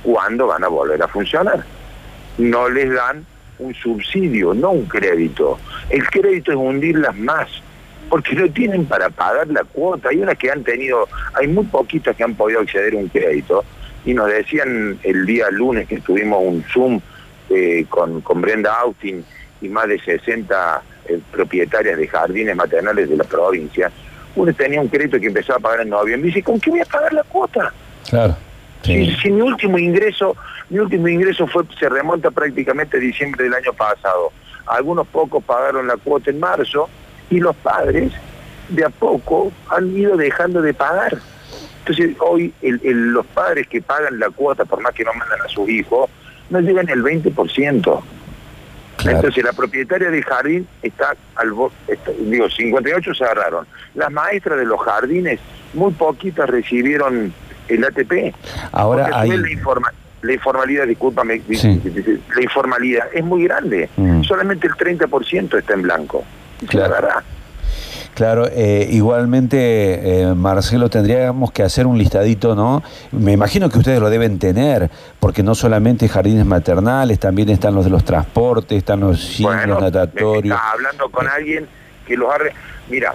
cuándo 0.01 0.47
van 0.47 0.63
a 0.63 0.67
volver 0.67 1.01
a 1.01 1.07
funcionar. 1.07 1.63
No 2.39 2.67
les 2.67 2.91
dan 2.91 3.25
un 3.59 3.73
subsidio, 3.75 4.53
no 4.55 4.71
un 4.71 4.85
crédito. 4.85 5.59
El 5.89 6.07
crédito 6.09 6.51
es 6.51 6.57
hundirlas 6.57 7.15
más, 7.15 7.47
porque 8.09 8.35
no 8.35 8.49
tienen 8.49 8.85
para 8.85 9.09
pagar 9.11 9.47
la 9.49 9.63
cuota. 9.63 10.09
Hay 10.09 10.17
unas 10.17 10.37
que 10.37 10.49
han 10.49 10.63
tenido, 10.63 11.07
hay 11.33 11.47
muy 11.47 11.65
poquitas 11.65 12.15
que 12.15 12.23
han 12.23 12.33
podido 12.33 12.61
acceder 12.61 12.93
a 12.93 12.97
un 12.97 13.09
crédito. 13.09 13.63
Y 14.03 14.15
nos 14.15 14.27
decían 14.27 14.97
el 15.03 15.25
día 15.27 15.49
lunes 15.51 15.87
que 15.87 15.99
tuvimos 15.99 16.41
un 16.43 16.63
Zoom 16.63 16.99
eh, 17.49 17.85
con, 17.87 18.23
Brenda 18.41 18.79
Austin 18.79 19.23
y 19.61 19.69
más 19.69 19.87
de 19.87 19.99
60 19.99 20.81
eh, 21.07 21.19
propietarias 21.31 21.97
de 21.97 22.07
jardines 22.07 22.55
maternales 22.55 23.09
de 23.09 23.17
la 23.17 23.23
provincia. 23.25 23.91
Uno 24.37 24.53
tenía 24.53 24.79
un 24.79 24.87
crédito 24.87 25.19
que 25.19 25.27
empezaba 25.27 25.57
a 25.57 25.59
pagar 25.59 25.81
en 25.81 25.89
noviembre 25.89 26.29
y 26.29 26.31
dice, 26.31 26.43
¿con 26.43 26.59
qué 26.59 26.69
voy 26.69 26.79
a 26.81 26.85
pagar 26.85 27.11
la 27.13 27.23
cuota? 27.23 27.73
Claro. 28.09 28.37
Si, 28.83 29.11
si 29.15 29.31
mi 29.31 29.41
último 29.41 29.77
ingreso, 29.77 30.35
mi 30.69 30.77
último 30.79 31.07
ingreso 31.07 31.47
fue, 31.47 31.63
se 31.79 31.89
remonta 31.89 32.29
prácticamente 32.31 32.97
a 32.97 32.99
diciembre 32.99 33.43
del 33.45 33.53
año 33.55 33.73
pasado. 33.73 34.31
Algunos 34.67 35.07
pocos 35.07 35.43
pagaron 35.43 35.87
la 35.87 35.97
cuota 35.97 36.29
en 36.29 36.39
marzo 36.39 36.87
y 37.29 37.39
los 37.39 37.55
padres 37.55 38.11
de 38.69 38.85
a 38.85 38.89
poco 38.89 39.51
han 39.75 39.97
ido 39.97 40.15
dejando 40.15 40.61
de 40.61 40.73
pagar. 40.73 41.17
Entonces 41.79 42.15
hoy 42.19 42.53
el- 42.61 42.79
el- 42.83 43.07
los 43.11 43.25
padres 43.25 43.67
que 43.67 43.81
pagan 43.81 44.19
la 44.19 44.29
cuota, 44.29 44.65
por 44.65 44.81
más 44.81 44.93
que 44.93 45.03
no 45.03 45.13
mandan 45.13 45.41
a 45.41 45.47
sus 45.47 45.67
hijos, 45.69 46.09
no 46.49 46.59
llegan 46.59 46.89
al 46.89 47.01
20%. 47.01 48.03
Entonces 49.05 49.43
la 49.43 49.53
propietaria 49.53 50.09
del 50.09 50.23
jardín 50.23 50.67
está 50.81 51.15
al 51.35 51.51
está- 51.87 52.11
digo, 52.19 52.49
58 52.49 53.13
se 53.13 53.23
agarraron. 53.23 53.67
Las 53.95 54.11
maestras 54.11 54.57
de 54.57 54.65
los 54.65 54.79
jardines, 54.81 55.39
muy 55.73 55.91
poquitas 55.93 56.49
recibieron 56.49 57.33
el 57.67 57.83
ATP. 57.83 58.33
Ahora 58.71 59.09
hay- 59.13 59.29
la, 59.37 59.49
informa- 59.49 59.93
la 60.21 60.33
informalidad, 60.33 60.87
discúlpame, 60.87 61.41
Sí. 61.53 61.81
la 62.35 62.41
informalidad 62.41 63.07
es 63.13 63.23
muy 63.23 63.43
grande. 63.43 63.89
Mm. 63.97 64.23
Solamente 64.23 64.67
el 64.67 64.73
30% 64.75 65.57
está 65.57 65.73
en 65.73 65.81
blanco. 65.83 66.23
Claro. 66.67 66.95
Claro, 68.17 68.47
eh, 68.51 68.87
igualmente, 68.89 70.21
eh, 70.21 70.33
Marcelo, 70.33 70.89
tendríamos 70.89 71.51
que 71.51 71.61
hacer 71.61 71.85
un 71.85 71.99
listadito, 71.99 72.55
¿no? 72.55 72.81
Me 73.11 73.33
imagino 73.33 73.69
que 73.69 73.77
ustedes 73.77 73.99
lo 73.99 74.09
deben 74.09 74.39
tener, 74.39 74.89
porque 75.19 75.43
no 75.43 75.53
solamente 75.53 76.09
jardines 76.09 76.43
maternales, 76.43 77.19
también 77.19 77.49
están 77.49 77.75
los 77.75 77.85
de 77.85 77.91
los 77.91 78.03
transportes, 78.03 78.75
están 78.75 79.01
los 79.01 79.23
cines, 79.23 79.67
los 79.67 79.79
natatorios. 79.79 80.57
Estás 80.57 80.73
hablando 80.73 81.09
con 81.09 81.27
alguien 81.27 81.67
que 82.07 82.17
los 82.17 82.33
arre... 82.33 82.53
Mira, 82.89 83.13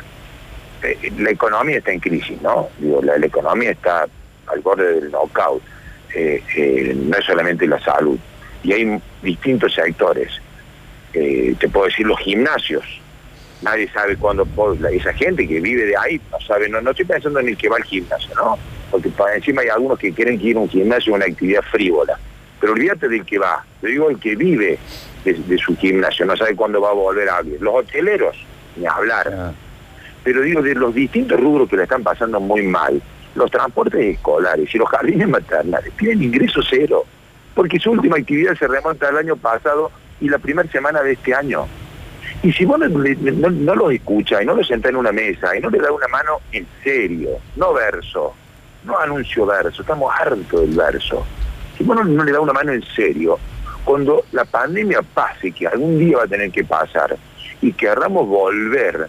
eh, 0.85 1.13
la 1.19 1.31
economía 1.31 1.79
está 1.79 1.91
en 1.91 1.99
crisis, 1.99 2.41
¿no? 2.41 2.69
Digo, 2.79 3.03
la, 3.03 3.19
la 3.19 3.27
economía 3.27 3.73
está 3.73 4.07
al 4.47 4.61
borde 4.61 5.01
del 5.01 5.11
knockout. 5.11 5.61
Eh, 6.15 6.45
eh, 6.57 6.95
no 6.97 7.19
es 7.19 7.25
solamente 7.25 7.67
la 7.67 7.81
salud. 7.81 8.21
Y 8.63 8.73
hay 8.73 9.03
distintos 9.21 9.75
sectores. 9.75 10.31
Eh, 11.13 11.57
te 11.59 11.69
puedo 11.69 11.87
decir 11.87 12.07
los 12.07 12.21
gimnasios. 12.21 12.85
Nadie 13.63 13.89
sabe 13.91 14.17
cuándo 14.17 14.47
esa 14.91 15.13
gente 15.13 15.47
que 15.47 15.61
vive 15.61 15.87
de 15.87 15.97
ahí 15.97 16.21
no 16.31 16.41
sabe, 16.41 16.69
no, 16.69 16.81
no 16.81 16.91
estoy 16.91 17.07
pensando 17.07 17.39
en 17.41 17.49
el 17.49 17.57
que 17.57 17.69
va 17.69 17.77
al 17.77 17.85
gimnasio, 17.85 18.35
¿no? 18.35 18.59
Porque 18.91 19.09
para 19.11 19.37
encima 19.37 19.63
hay 19.63 19.69
algunos 19.69 19.99
que 19.99 20.13
quieren 20.13 20.39
que 20.39 20.49
ir 20.49 20.57
a 20.57 20.61
un 20.61 20.69
gimnasio 20.69 21.13
es 21.13 21.17
una 21.17 21.27
actividad 21.27 21.63
frívola. 21.71 22.19
Pero 22.61 22.73
olvídate 22.73 23.09
del 23.09 23.25
que 23.25 23.39
va, 23.39 23.65
te 23.81 23.89
digo 23.89 24.11
el 24.11 24.19
que 24.19 24.37
vive 24.37 24.79
de, 25.25 25.33
de 25.35 25.59
su 25.59 25.77
gimnasio, 25.77 26.27
no 26.27 26.37
sabe 26.37 26.55
cuándo 26.55 26.81
va 26.81 26.91
a 26.91 26.95
volver 26.95 27.29
a 27.29 27.39
abrir. 27.39 27.61
Los 27.61 27.75
hoteleros, 27.75 28.37
ni 28.77 28.87
hablar. 28.87 29.55
Pero 30.25 30.43
digo, 30.43 30.63
de 30.63 30.75
los 30.75 30.95
distintos 30.95 31.41
rubros 31.41 31.69
que 31.69 31.77
le 31.77 31.85
están 31.85 32.03
pasando 32.03 32.41
muy 32.41 32.63
mal, 32.63 33.01
los 33.35 33.51
transportes 33.51 34.01
escolares 34.01 34.73
y 34.75 34.79
los 34.79 34.89
jardines 34.89 35.29
maternales 35.29 35.93
tienen 35.97 36.23
ingreso 36.23 36.61
cero, 36.69 37.05
porque 37.55 37.79
su 37.79 37.91
última 37.91 38.17
actividad 38.17 38.55
se 38.57 38.69
remonta 38.69 39.09
al 39.09 39.17
año 39.17 39.37
pasado 39.37 39.91
y 40.21 40.29
la 40.29 40.39
primera 40.39 40.71
semana 40.71 41.03
de 41.03 41.13
este 41.13 41.35
año. 41.35 41.67
Y 42.43 42.53
si 42.53 42.65
vos 42.65 42.79
no, 42.79 43.75
los 43.75 43.93
escuchas 43.93 44.43
y 44.43 44.47
no 44.47 44.55
los 44.55 44.67
sentás 44.67 44.91
en 44.91 44.97
una 44.97 45.13
mesa 45.13 45.57
y 45.57 45.61
no 45.61 45.71
le 45.71 45.79
das 45.79 45.93
una 45.93 46.09
mano 46.09 46.41
en 46.51 46.67
serio, 46.83 47.39
no 47.55 47.73
verso, 47.73 48.35
no 48.85 48.99
anuncio 48.99 49.47
verso, 49.47 49.83
estamos 49.83 50.13
hartos 50.13 50.61
del 50.61 50.77
verso. 50.77 51.25
Si 51.79 51.85
vos 51.85 51.97
no, 51.97 52.05
no 52.05 52.25
le 52.25 52.33
das 52.33 52.41
una 52.41 52.53
mano 52.53 52.73
en 52.73 52.83
serio, 52.83 53.39
cuando 53.85 54.25
la 54.33 54.45
pandemia 54.45 55.03
pase, 55.03 55.53
que 55.53 55.69
algún 55.69 55.99
día 55.99 56.19
va 56.19 56.25
a 56.25 56.29
tener 56.29 56.51
que 56.51 56.65
pasar, 56.65 57.17
y 57.61 57.73
querramos 57.73 58.27
volver, 58.27 59.09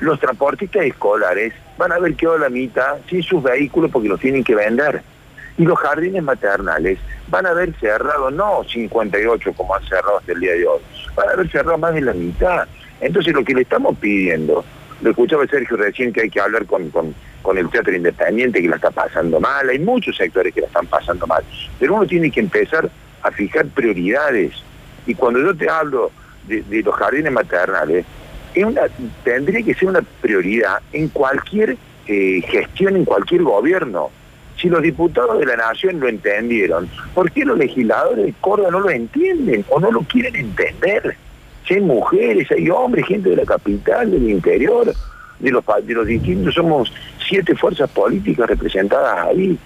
los 0.00 0.18
transportistas 0.18 0.84
escolares 0.86 1.52
van 1.78 1.92
a 1.92 1.96
haber 1.96 2.16
quedado 2.16 2.38
la 2.38 2.48
mitad 2.48 2.96
sin 3.08 3.22
sus 3.22 3.42
vehículos 3.42 3.90
porque 3.92 4.08
los 4.08 4.18
tienen 4.18 4.42
que 4.42 4.54
vender. 4.54 5.02
Y 5.58 5.64
los 5.64 5.78
jardines 5.78 6.22
maternales 6.22 6.98
van 7.28 7.46
a 7.46 7.50
haber 7.50 7.72
cerrado, 7.78 8.30
no 8.30 8.64
58 8.64 9.52
como 9.52 9.74
han 9.74 9.82
cerrado 9.84 10.18
hasta 10.18 10.32
el 10.32 10.40
día 10.40 10.52
de 10.52 10.66
hoy, 10.66 10.80
van 11.14 11.28
a 11.28 11.32
haber 11.32 11.50
cerrado 11.50 11.78
más 11.78 11.94
de 11.94 12.00
la 12.00 12.12
mitad. 12.12 12.66
Entonces 13.00 13.32
lo 13.32 13.44
que 13.44 13.54
le 13.54 13.62
estamos 13.62 13.96
pidiendo, 13.98 14.64
lo 15.00 15.10
escuchaba 15.10 15.46
Sergio 15.46 15.76
recién 15.76 16.12
que 16.12 16.22
hay 16.22 16.30
que 16.30 16.40
hablar 16.40 16.66
con, 16.66 16.90
con, 16.90 17.14
el 17.56 17.68
teatro 17.70 17.94
independiente 17.94 18.60
que 18.60 18.68
la 18.68 18.76
está 18.76 18.90
pasando 18.90 19.40
mal, 19.40 19.68
hay 19.68 19.78
muchos 19.78 20.16
sectores 20.16 20.54
que 20.54 20.60
la 20.60 20.66
están 20.68 20.86
pasando 20.86 21.26
mal, 21.26 21.42
pero 21.78 21.94
uno 21.94 22.06
tiene 22.06 22.30
que 22.30 22.40
empezar 22.40 22.88
a 23.22 23.30
fijar 23.30 23.66
prioridades. 23.66 24.52
Y 25.06 25.14
cuando 25.14 25.40
yo 25.40 25.54
te 25.54 25.68
hablo 25.68 26.12
de, 26.46 26.82
los 26.82 26.94
jardines 26.94 27.32
maternales, 27.32 28.04
tendría 29.24 29.62
que 29.64 29.74
ser 29.74 29.88
una 29.88 30.02
prioridad 30.20 30.80
en 30.92 31.08
cualquier 31.08 31.76
eh, 32.06 32.42
gestión, 32.46 32.96
en 32.96 33.04
cualquier 33.04 33.42
gobierno. 33.42 34.10
Si 34.60 34.68
los 34.68 34.82
diputados 34.82 35.38
de 35.38 35.46
la 35.46 35.56
Nación 35.56 35.98
lo 36.00 36.08
entendieron, 36.08 36.88
¿por 37.14 37.30
qué 37.32 37.44
los 37.44 37.56
legisladores 37.56 38.26
de 38.26 38.34
Córdoba 38.40 38.70
no 38.72 38.80
lo 38.80 38.90
entienden 38.90 39.64
o 39.70 39.80
no 39.80 39.90
lo 39.90 40.00
quieren 40.02 40.36
entender? 40.36 41.16
Si 41.66 41.74
hay 41.74 41.80
mujeres, 41.80 42.50
hay 42.50 42.68
hombres, 42.68 43.06
gente 43.06 43.30
de 43.30 43.36
la 43.36 43.44
capital, 43.44 44.10
del 44.10 44.28
interior, 44.28 44.92
de 45.38 45.50
los, 45.50 45.64
de 45.84 45.94
los 45.94 46.06
distintos, 46.06 46.54
somos 46.54 46.92
siete 47.26 47.54
fuerzas 47.54 47.88
políticas 47.90 48.48
representadas 48.48 49.28
ahí. 49.28 49.56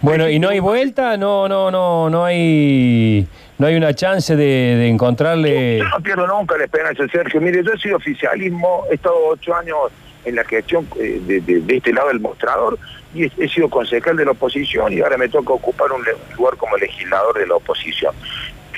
Bueno, 0.00 0.28
y 0.28 0.38
no 0.40 0.48
hay 0.48 0.58
vuelta, 0.58 1.16
no, 1.16 1.48
no, 1.48 1.70
no, 1.70 2.10
no 2.10 2.24
hay, 2.24 3.26
no 3.58 3.66
hay 3.68 3.76
una 3.76 3.94
chance 3.94 4.34
de, 4.34 4.44
de 4.44 4.88
encontrarle. 4.88 5.78
Yo 5.78 5.88
no 5.88 6.00
pierdo 6.00 6.26
nunca 6.26 6.56
la 6.58 6.64
esperanza, 6.64 7.04
Sergio. 7.12 7.40
Mire, 7.40 7.62
yo 7.62 7.72
he 7.72 7.78
sido 7.78 7.98
oficialismo, 7.98 8.84
he 8.90 8.94
estado 8.94 9.14
ocho 9.28 9.54
años 9.54 9.76
en 10.24 10.34
la 10.34 10.44
gestión 10.44 10.86
eh, 10.98 11.20
de, 11.24 11.40
de- 11.40 11.60
de 11.60 11.76
este 11.76 11.92
lado 11.92 12.08
del 12.08 12.20
mostrador 12.20 12.78
y 13.14 13.24
he, 13.24 13.48
sido 13.48 13.68
concejal 13.68 14.16
de 14.16 14.24
la 14.24 14.32
oposición 14.32 14.92
y 14.92 15.00
ahora 15.00 15.16
me 15.16 15.28
toca 15.28 15.52
ocupar 15.52 15.90
un 15.92 16.04
lugar 16.36 16.56
como 16.56 16.76
legislador 16.76 17.38
de 17.38 17.46
la 17.46 17.56
oposición. 17.56 18.14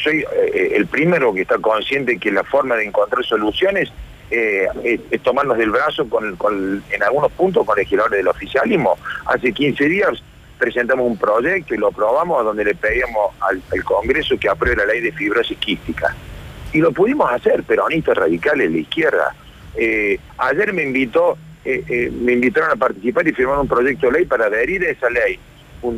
Soy 0.02 0.20
eh, 0.20 0.72
el 0.74 0.86
primero 0.86 1.32
que 1.32 1.42
está 1.42 1.58
consciente 1.58 2.18
que 2.18 2.32
la 2.32 2.42
forma 2.44 2.76
de 2.76 2.84
encontrar 2.84 3.24
soluciones 3.24 3.92
eh, 4.30 4.66
es, 5.10 5.22
tomarnos 5.22 5.58
del 5.58 5.70
brazo 5.70 6.08
con, 6.08 6.82
en 6.90 7.02
algunos 7.02 7.30
puntos 7.32 7.66
con 7.66 7.76
legisladores 7.76 8.18
del 8.18 8.28
oficialismo. 8.28 8.96
Hace 9.26 9.52
15 9.52 9.84
días 9.84 10.22
presentamos 10.62 11.06
un 11.06 11.18
proyecto 11.18 11.74
y 11.74 11.76
lo 11.76 11.88
aprobamos 11.88 12.44
donde 12.44 12.64
le 12.64 12.74
pedíamos 12.74 13.34
al, 13.40 13.60
Congreso 13.84 14.38
que 14.38 14.48
apruebe 14.48 14.76
la 14.76 14.86
ley 14.86 15.00
de 15.00 15.12
fibrosis 15.12 15.58
quística. 15.58 16.14
Y 16.72 16.78
lo 16.78 16.92
pudimos 16.92 17.30
hacer, 17.30 17.62
peronistas 17.64 18.16
radicales 18.16 18.68
de 18.68 18.74
la 18.74 18.80
izquierda. 18.80 19.34
Eh, 19.74 20.18
ayer 20.38 20.72
me 20.72 20.84
invitó, 20.84 21.36
eh, 21.64 21.84
eh, 21.88 22.10
me 22.10 22.32
invitaron 22.32 22.70
a 22.72 22.76
participar 22.76 23.26
y 23.28 23.32
firmar 23.32 23.58
un 23.58 23.68
proyecto 23.68 24.06
de 24.06 24.12
ley 24.12 24.24
para 24.24 24.46
adherir 24.46 24.82
a 24.84 24.90
esa 24.90 25.08
ley, 25.10 25.38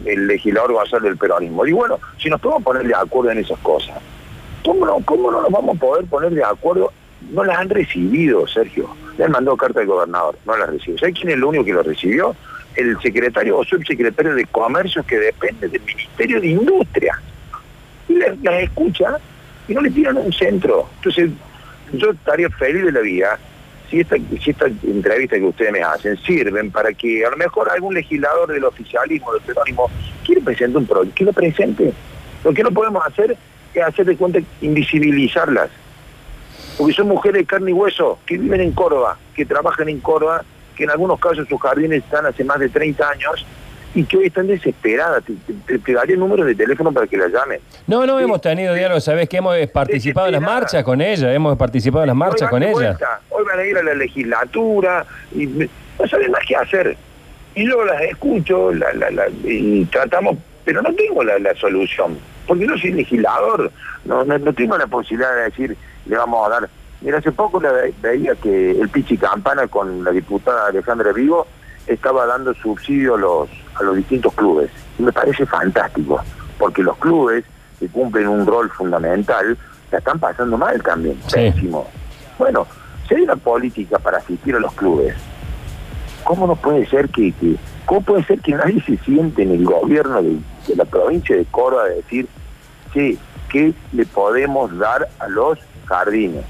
el 0.04 0.26
legislador 0.26 0.72
Gonzalo 0.72 1.06
del 1.06 1.16
peronismo. 1.16 1.64
Y 1.66 1.72
bueno, 1.72 1.98
si 2.18 2.28
nos 2.28 2.40
podemos 2.40 2.62
poner 2.62 2.86
de 2.86 2.94
acuerdo 2.94 3.30
en 3.30 3.38
esas 3.38 3.58
cosas, 3.60 3.98
¿cómo 4.64 4.84
no, 4.84 4.98
cómo 5.04 5.30
no 5.30 5.42
nos 5.42 5.50
vamos 5.50 5.76
a 5.76 5.80
poder 5.80 6.04
poner 6.06 6.32
de 6.32 6.44
acuerdo? 6.44 6.92
No 7.30 7.44
las 7.44 7.58
han 7.58 7.70
recibido, 7.70 8.46
Sergio. 8.46 8.94
Le 9.16 9.24
han 9.24 9.30
mandado 9.30 9.56
carta 9.56 9.80
al 9.80 9.86
gobernador, 9.86 10.36
no 10.44 10.56
las 10.56 10.68
recibió. 10.68 10.98
¿Sabes 10.98 11.14
quién 11.14 11.28
es 11.28 11.34
el 11.36 11.44
único 11.44 11.64
que 11.64 11.72
lo 11.72 11.82
recibió? 11.82 12.36
El 12.76 13.00
secretario 13.00 13.56
o 13.56 13.64
subsecretario 13.64 14.34
de 14.34 14.44
Comercio 14.46 15.02
que 15.04 15.18
depende 15.18 15.68
del 15.68 15.80
Ministerio 15.80 16.40
de 16.40 16.48
Industria 16.48 17.20
y 18.08 18.16
las, 18.16 18.38
las 18.42 18.62
escucha 18.62 19.18
y 19.66 19.72
no 19.72 19.80
le 19.80 19.90
tiran 19.90 20.18
un 20.18 20.32
centro. 20.32 20.90
Entonces, 20.96 21.30
yo 21.92 22.10
estaría 22.10 22.50
feliz 22.50 22.84
de 22.84 22.92
la 22.92 23.00
vida 23.00 23.38
si 23.94 24.00
esta, 24.00 24.16
si 24.16 24.50
esta 24.50 24.66
entrevista 24.66 25.36
que 25.36 25.44
ustedes 25.44 25.72
me 25.72 25.82
hacen 25.82 26.16
sirven 26.18 26.70
para 26.70 26.92
que 26.92 27.24
a 27.24 27.30
lo 27.30 27.36
mejor 27.36 27.70
algún 27.70 27.94
legislador 27.94 28.52
del 28.52 28.64
oficialismo, 28.64 29.32
del 29.32 29.42
peronismo, 29.42 29.88
quiere 30.24 30.40
presentar 30.40 30.78
un 30.78 30.86
proyecto, 30.86 31.14
que 31.14 31.24
lo 31.24 31.32
presente. 31.32 31.92
Lo 32.42 32.52
que 32.52 32.62
no 32.62 32.70
podemos 32.72 33.06
hacer 33.06 33.36
es 33.72 33.82
hacer 33.82 34.06
de 34.06 34.16
cuenta 34.16 34.40
invisibilizarlas. 34.60 35.70
Porque 36.76 36.92
son 36.92 37.08
mujeres 37.08 37.42
de 37.42 37.46
carne 37.46 37.70
y 37.70 37.74
hueso 37.74 38.18
que 38.26 38.36
viven 38.36 38.60
en 38.60 38.72
Córdoba, 38.72 39.16
que 39.34 39.46
trabajan 39.46 39.88
en 39.88 40.00
Córdoba, 40.00 40.44
que 40.76 40.84
en 40.84 40.90
algunos 40.90 41.20
casos 41.20 41.46
sus 41.48 41.60
jardines 41.60 42.02
están 42.02 42.26
hace 42.26 42.42
más 42.42 42.58
de 42.58 42.68
30 42.68 43.08
años 43.08 43.46
y 43.94 44.04
que 44.04 44.16
hoy 44.16 44.26
están 44.26 44.46
desesperadas. 44.46 45.22
Te, 45.24 45.32
te, 45.66 45.78
te 45.78 45.92
daría 45.92 46.14
el 46.14 46.20
número 46.20 46.44
de 46.44 46.54
teléfono 46.54 46.92
para 46.92 47.06
que 47.06 47.16
la 47.16 47.28
llamen. 47.28 47.60
No, 47.86 48.04
no 48.06 48.18
hemos 48.18 48.40
tenido 48.40 48.74
diálogo, 48.74 49.00
sabes 49.00 49.28
que 49.28 49.36
hemos 49.38 49.56
participado 49.68 50.26
en 50.26 50.32
las 50.34 50.42
marchas 50.42 50.82
con 50.84 51.00
ella, 51.00 51.32
hemos 51.32 51.56
participado 51.56 52.02
en 52.04 52.08
las 52.08 52.16
marchas 52.16 52.50
con 52.50 52.60
de 52.60 52.66
ella. 52.66 52.72
vuelta, 52.74 53.20
Hoy 53.30 53.44
van 53.44 53.58
a 53.60 53.64
ir 53.64 53.76
a 53.78 53.82
la 53.82 53.94
legislatura 53.94 55.06
y 55.34 55.46
no 55.46 56.08
saben 56.08 56.30
más 56.30 56.40
qué 56.46 56.56
hacer. 56.56 56.96
Y 57.54 57.68
yo 57.68 57.84
las 57.84 58.02
escucho 58.02 58.72
la, 58.72 58.92
la, 58.94 59.10
la- 59.10 59.28
y 59.44 59.84
tratamos, 59.86 60.36
pero 60.64 60.82
no 60.82 60.92
tengo 60.94 61.22
la, 61.22 61.38
la 61.38 61.54
solución. 61.54 62.18
Porque 62.46 62.66
yo 62.66 62.76
soy 62.76 62.92
legislador, 62.92 63.70
no, 64.04 64.24
no, 64.24 64.38
no 64.38 64.52
tengo 64.52 64.76
la 64.76 64.86
posibilidad 64.86 65.34
de 65.36 65.42
decir, 65.44 65.76
le 66.06 66.16
vamos 66.16 66.46
a 66.46 66.50
dar. 66.50 66.68
Mira, 67.00 67.18
hace 67.18 67.32
poco 67.32 67.60
la 67.60 67.70
ve- 67.70 67.94
veía 68.02 68.34
que 68.34 68.72
el 68.72 68.88
Pichi 68.88 69.16
Campana 69.16 69.66
con 69.68 70.02
la 70.04 70.10
diputada 70.10 70.66
Alejandra 70.68 71.12
Vigo 71.12 71.46
estaba 71.86 72.26
dando 72.26 72.54
subsidio 72.54 73.14
a 73.14 73.18
los, 73.18 73.48
a 73.78 73.82
los 73.82 73.96
distintos 73.96 74.32
clubes. 74.34 74.70
Y 74.98 75.02
me 75.02 75.12
parece 75.12 75.44
fantástico, 75.46 76.20
porque 76.58 76.82
los 76.82 76.96
clubes 76.98 77.44
que 77.78 77.88
cumplen 77.88 78.28
un 78.28 78.46
rol 78.46 78.70
fundamental 78.70 79.56
la 79.90 79.98
están 79.98 80.18
pasando 80.18 80.56
mal 80.56 80.82
también, 80.82 81.18
pésimo. 81.52 81.86
Bueno, 82.38 82.66
si 83.08 83.14
hay 83.14 83.22
una 83.22 83.36
política 83.36 83.98
para 83.98 84.18
asistir 84.18 84.54
a 84.56 84.60
los 84.60 84.72
clubes, 84.74 85.14
¿cómo 86.24 86.46
no 86.46 86.56
puede 86.56 86.86
ser 86.86 87.08
que, 87.10 87.32
que- 87.32 87.56
cómo 87.84 88.00
puede 88.00 88.24
ser 88.24 88.40
que 88.40 88.52
nadie 88.52 88.80
se 88.82 88.96
siente 88.98 89.42
en 89.42 89.50
el 89.52 89.64
gobierno 89.64 90.22
de, 90.22 90.38
de 90.68 90.76
la 90.76 90.84
provincia 90.84 91.36
de 91.36 91.44
Córdoba 91.46 91.84
de 91.84 91.96
decir, 91.96 92.26
sí, 92.92 93.18
¿qué 93.50 93.74
le 93.92 94.06
podemos 94.06 94.76
dar 94.78 95.06
a 95.18 95.28
los 95.28 95.58
jardines? 95.84 96.44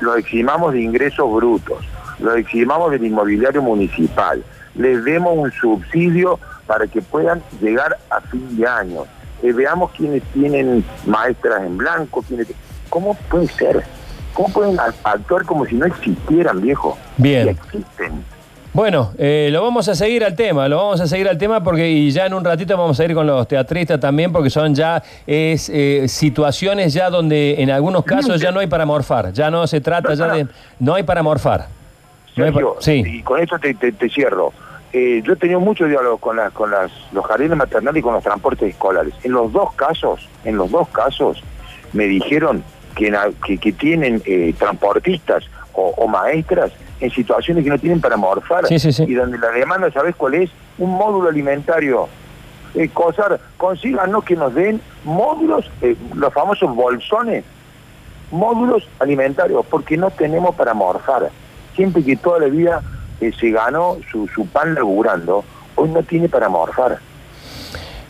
Lo 0.00 0.16
eximamos 0.16 0.72
de 0.72 0.80
ingresos 0.80 1.32
brutos, 1.32 1.84
lo 2.18 2.34
eximamos 2.34 2.90
del 2.90 3.04
inmobiliario 3.06 3.62
municipal, 3.62 4.42
les 4.74 5.04
demos 5.04 5.36
un 5.36 5.52
subsidio 5.52 6.38
para 6.66 6.86
que 6.86 7.02
puedan 7.02 7.42
llegar 7.60 7.98
a 8.10 8.20
fin 8.20 8.56
de 8.56 8.66
año. 8.66 9.04
Eh, 9.42 9.52
veamos 9.52 9.90
quiénes 9.92 10.22
tienen 10.32 10.84
maestras 11.06 11.62
en 11.62 11.76
blanco, 11.76 12.22
quiénes... 12.26 12.48
¿Cómo 12.88 13.14
puede 13.30 13.48
ser? 13.48 13.82
¿Cómo 14.34 14.48
pueden 14.50 14.78
actuar 15.04 15.44
como 15.44 15.66
si 15.66 15.74
no 15.74 15.86
existieran, 15.86 16.60
viejo? 16.60 16.96
Bien. 17.16 17.46
Y 17.46 17.50
existen. 17.50 18.24
Bueno, 18.74 19.12
eh, 19.18 19.50
lo 19.52 19.62
vamos 19.62 19.86
a 19.88 19.94
seguir 19.94 20.24
al 20.24 20.34
tema, 20.34 20.66
lo 20.66 20.78
vamos 20.78 20.98
a 21.02 21.06
seguir 21.06 21.28
al 21.28 21.36
tema 21.36 21.62
porque 21.62 21.90
y 21.90 22.10
ya 22.10 22.24
en 22.24 22.32
un 22.32 22.42
ratito 22.42 22.74
vamos 22.74 22.98
a 22.98 23.04
ir 23.04 23.12
con 23.12 23.26
los 23.26 23.46
teatristas 23.46 24.00
también 24.00 24.32
porque 24.32 24.48
son 24.48 24.74
ya 24.74 25.02
es, 25.26 25.68
eh, 25.68 26.08
situaciones 26.08 26.94
ya 26.94 27.10
donde 27.10 27.56
en 27.58 27.70
algunos 27.70 28.02
casos 28.02 28.40
ya 28.40 28.50
no 28.50 28.60
hay 28.60 28.68
para 28.68 28.86
morfar, 28.86 29.30
ya 29.34 29.50
no 29.50 29.66
se 29.66 29.82
trata 29.82 30.14
ya 30.14 30.28
de 30.28 30.46
no 30.78 30.94
hay 30.94 31.02
para 31.02 31.22
morfar. 31.22 31.81
Sergio, 32.34 32.76
sí. 32.80 33.02
y 33.06 33.22
con 33.22 33.40
esto 33.40 33.58
te, 33.58 33.74
te- 33.74 33.92
te 33.92 34.08
cierro. 34.08 34.52
Eh, 34.92 35.22
yo 35.24 35.32
he 35.32 35.36
tenido 35.36 35.58
mucho 35.60 35.86
diálogo 35.86 36.18
con, 36.18 36.36
las, 36.36 36.52
con 36.52 36.70
las, 36.70 36.90
los 37.12 37.24
jardines 37.26 37.56
maternales 37.56 38.00
y 38.00 38.02
con 38.02 38.12
los 38.14 38.22
transportes 38.22 38.70
escolares. 38.70 39.14
En 39.22 39.32
los 39.32 39.50
dos 39.52 39.72
casos, 39.74 40.28
en 40.44 40.56
los 40.56 40.70
dos 40.70 40.88
casos, 40.88 41.42
me 41.92 42.04
dijeron 42.04 42.62
que, 42.94 43.06
en 43.08 43.16
que, 43.46 43.56
que 43.58 43.72
tienen 43.72 44.22
eh, 44.26 44.54
transportistas 44.58 45.44
o, 45.72 45.94
o 45.96 46.06
maestras 46.08 46.72
en 47.00 47.10
situaciones 47.10 47.64
que 47.64 47.70
no 47.70 47.78
tienen 47.78 48.00
para 48.00 48.16
morfar 48.16 48.66
Sí, 48.66 48.78
sí, 48.78 48.92
sí. 48.92 49.04
y 49.08 49.14
donde 49.14 49.38
la 49.38 49.48
demanda, 49.50 49.90
¿sabes 49.90 50.14
cuál 50.14 50.34
es? 50.34 50.50
Un 50.78 50.90
módulo 50.90 51.28
alimentario. 51.30 52.08
Eh, 52.74 52.88
COSAR, 52.90 53.40
consíganos 53.56 54.24
que 54.24 54.36
nos 54.36 54.54
den 54.54 54.80
módulos, 55.04 55.70
eh, 55.80 55.96
los 56.14 56.32
famosos 56.32 56.74
bolsones, 56.74 57.44
módulos 58.30 58.88
alimentarios, 58.98 59.64
porque 59.66 59.96
no 59.96 60.10
tenemos 60.10 60.54
para 60.54 60.74
morfar. 60.74 61.30
Gente 61.74 62.04
que 62.04 62.16
toda 62.16 62.40
la 62.40 62.46
vida 62.46 62.82
eh, 63.20 63.32
se 63.38 63.50
ganó 63.50 63.96
su, 64.10 64.28
su 64.28 64.46
pan 64.46 64.74
laburando, 64.74 65.44
hoy 65.74 65.88
no 65.90 66.02
tiene 66.02 66.28
para 66.28 66.48
morfar. 66.48 66.98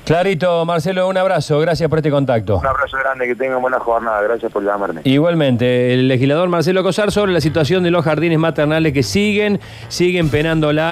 Clarito, 0.05 0.65
Marcelo, 0.65 1.09
un 1.09 1.17
abrazo. 1.17 1.61
Gracias 1.61 1.89
por 1.89 2.01
este 2.01 2.11
contacto. 2.11 2.59
Un 2.59 2.67
abrazo 2.67 2.97
grande, 2.99 3.25
que 3.25 3.37
tengan 3.37 3.63
buena 3.63 3.79
jornada. 3.79 4.21
Gracias 4.23 4.51
por 4.51 4.65
llamarme. 4.65 5.01
Igualmente, 5.05 5.95
el 5.95 6.09
legislador 6.09 6.49
Marcelo 6.49 6.83
Cosar 6.83 7.13
sobre 7.13 7.33
la 7.33 7.41
situación 7.41 7.85
de 7.85 7.93
los 7.93 8.05
jardines 8.05 8.39
maternales 8.39 8.93
que 8.93 9.05
siguen, 9.05 9.61
siguen 9.89 10.29
penándola. 10.29 10.81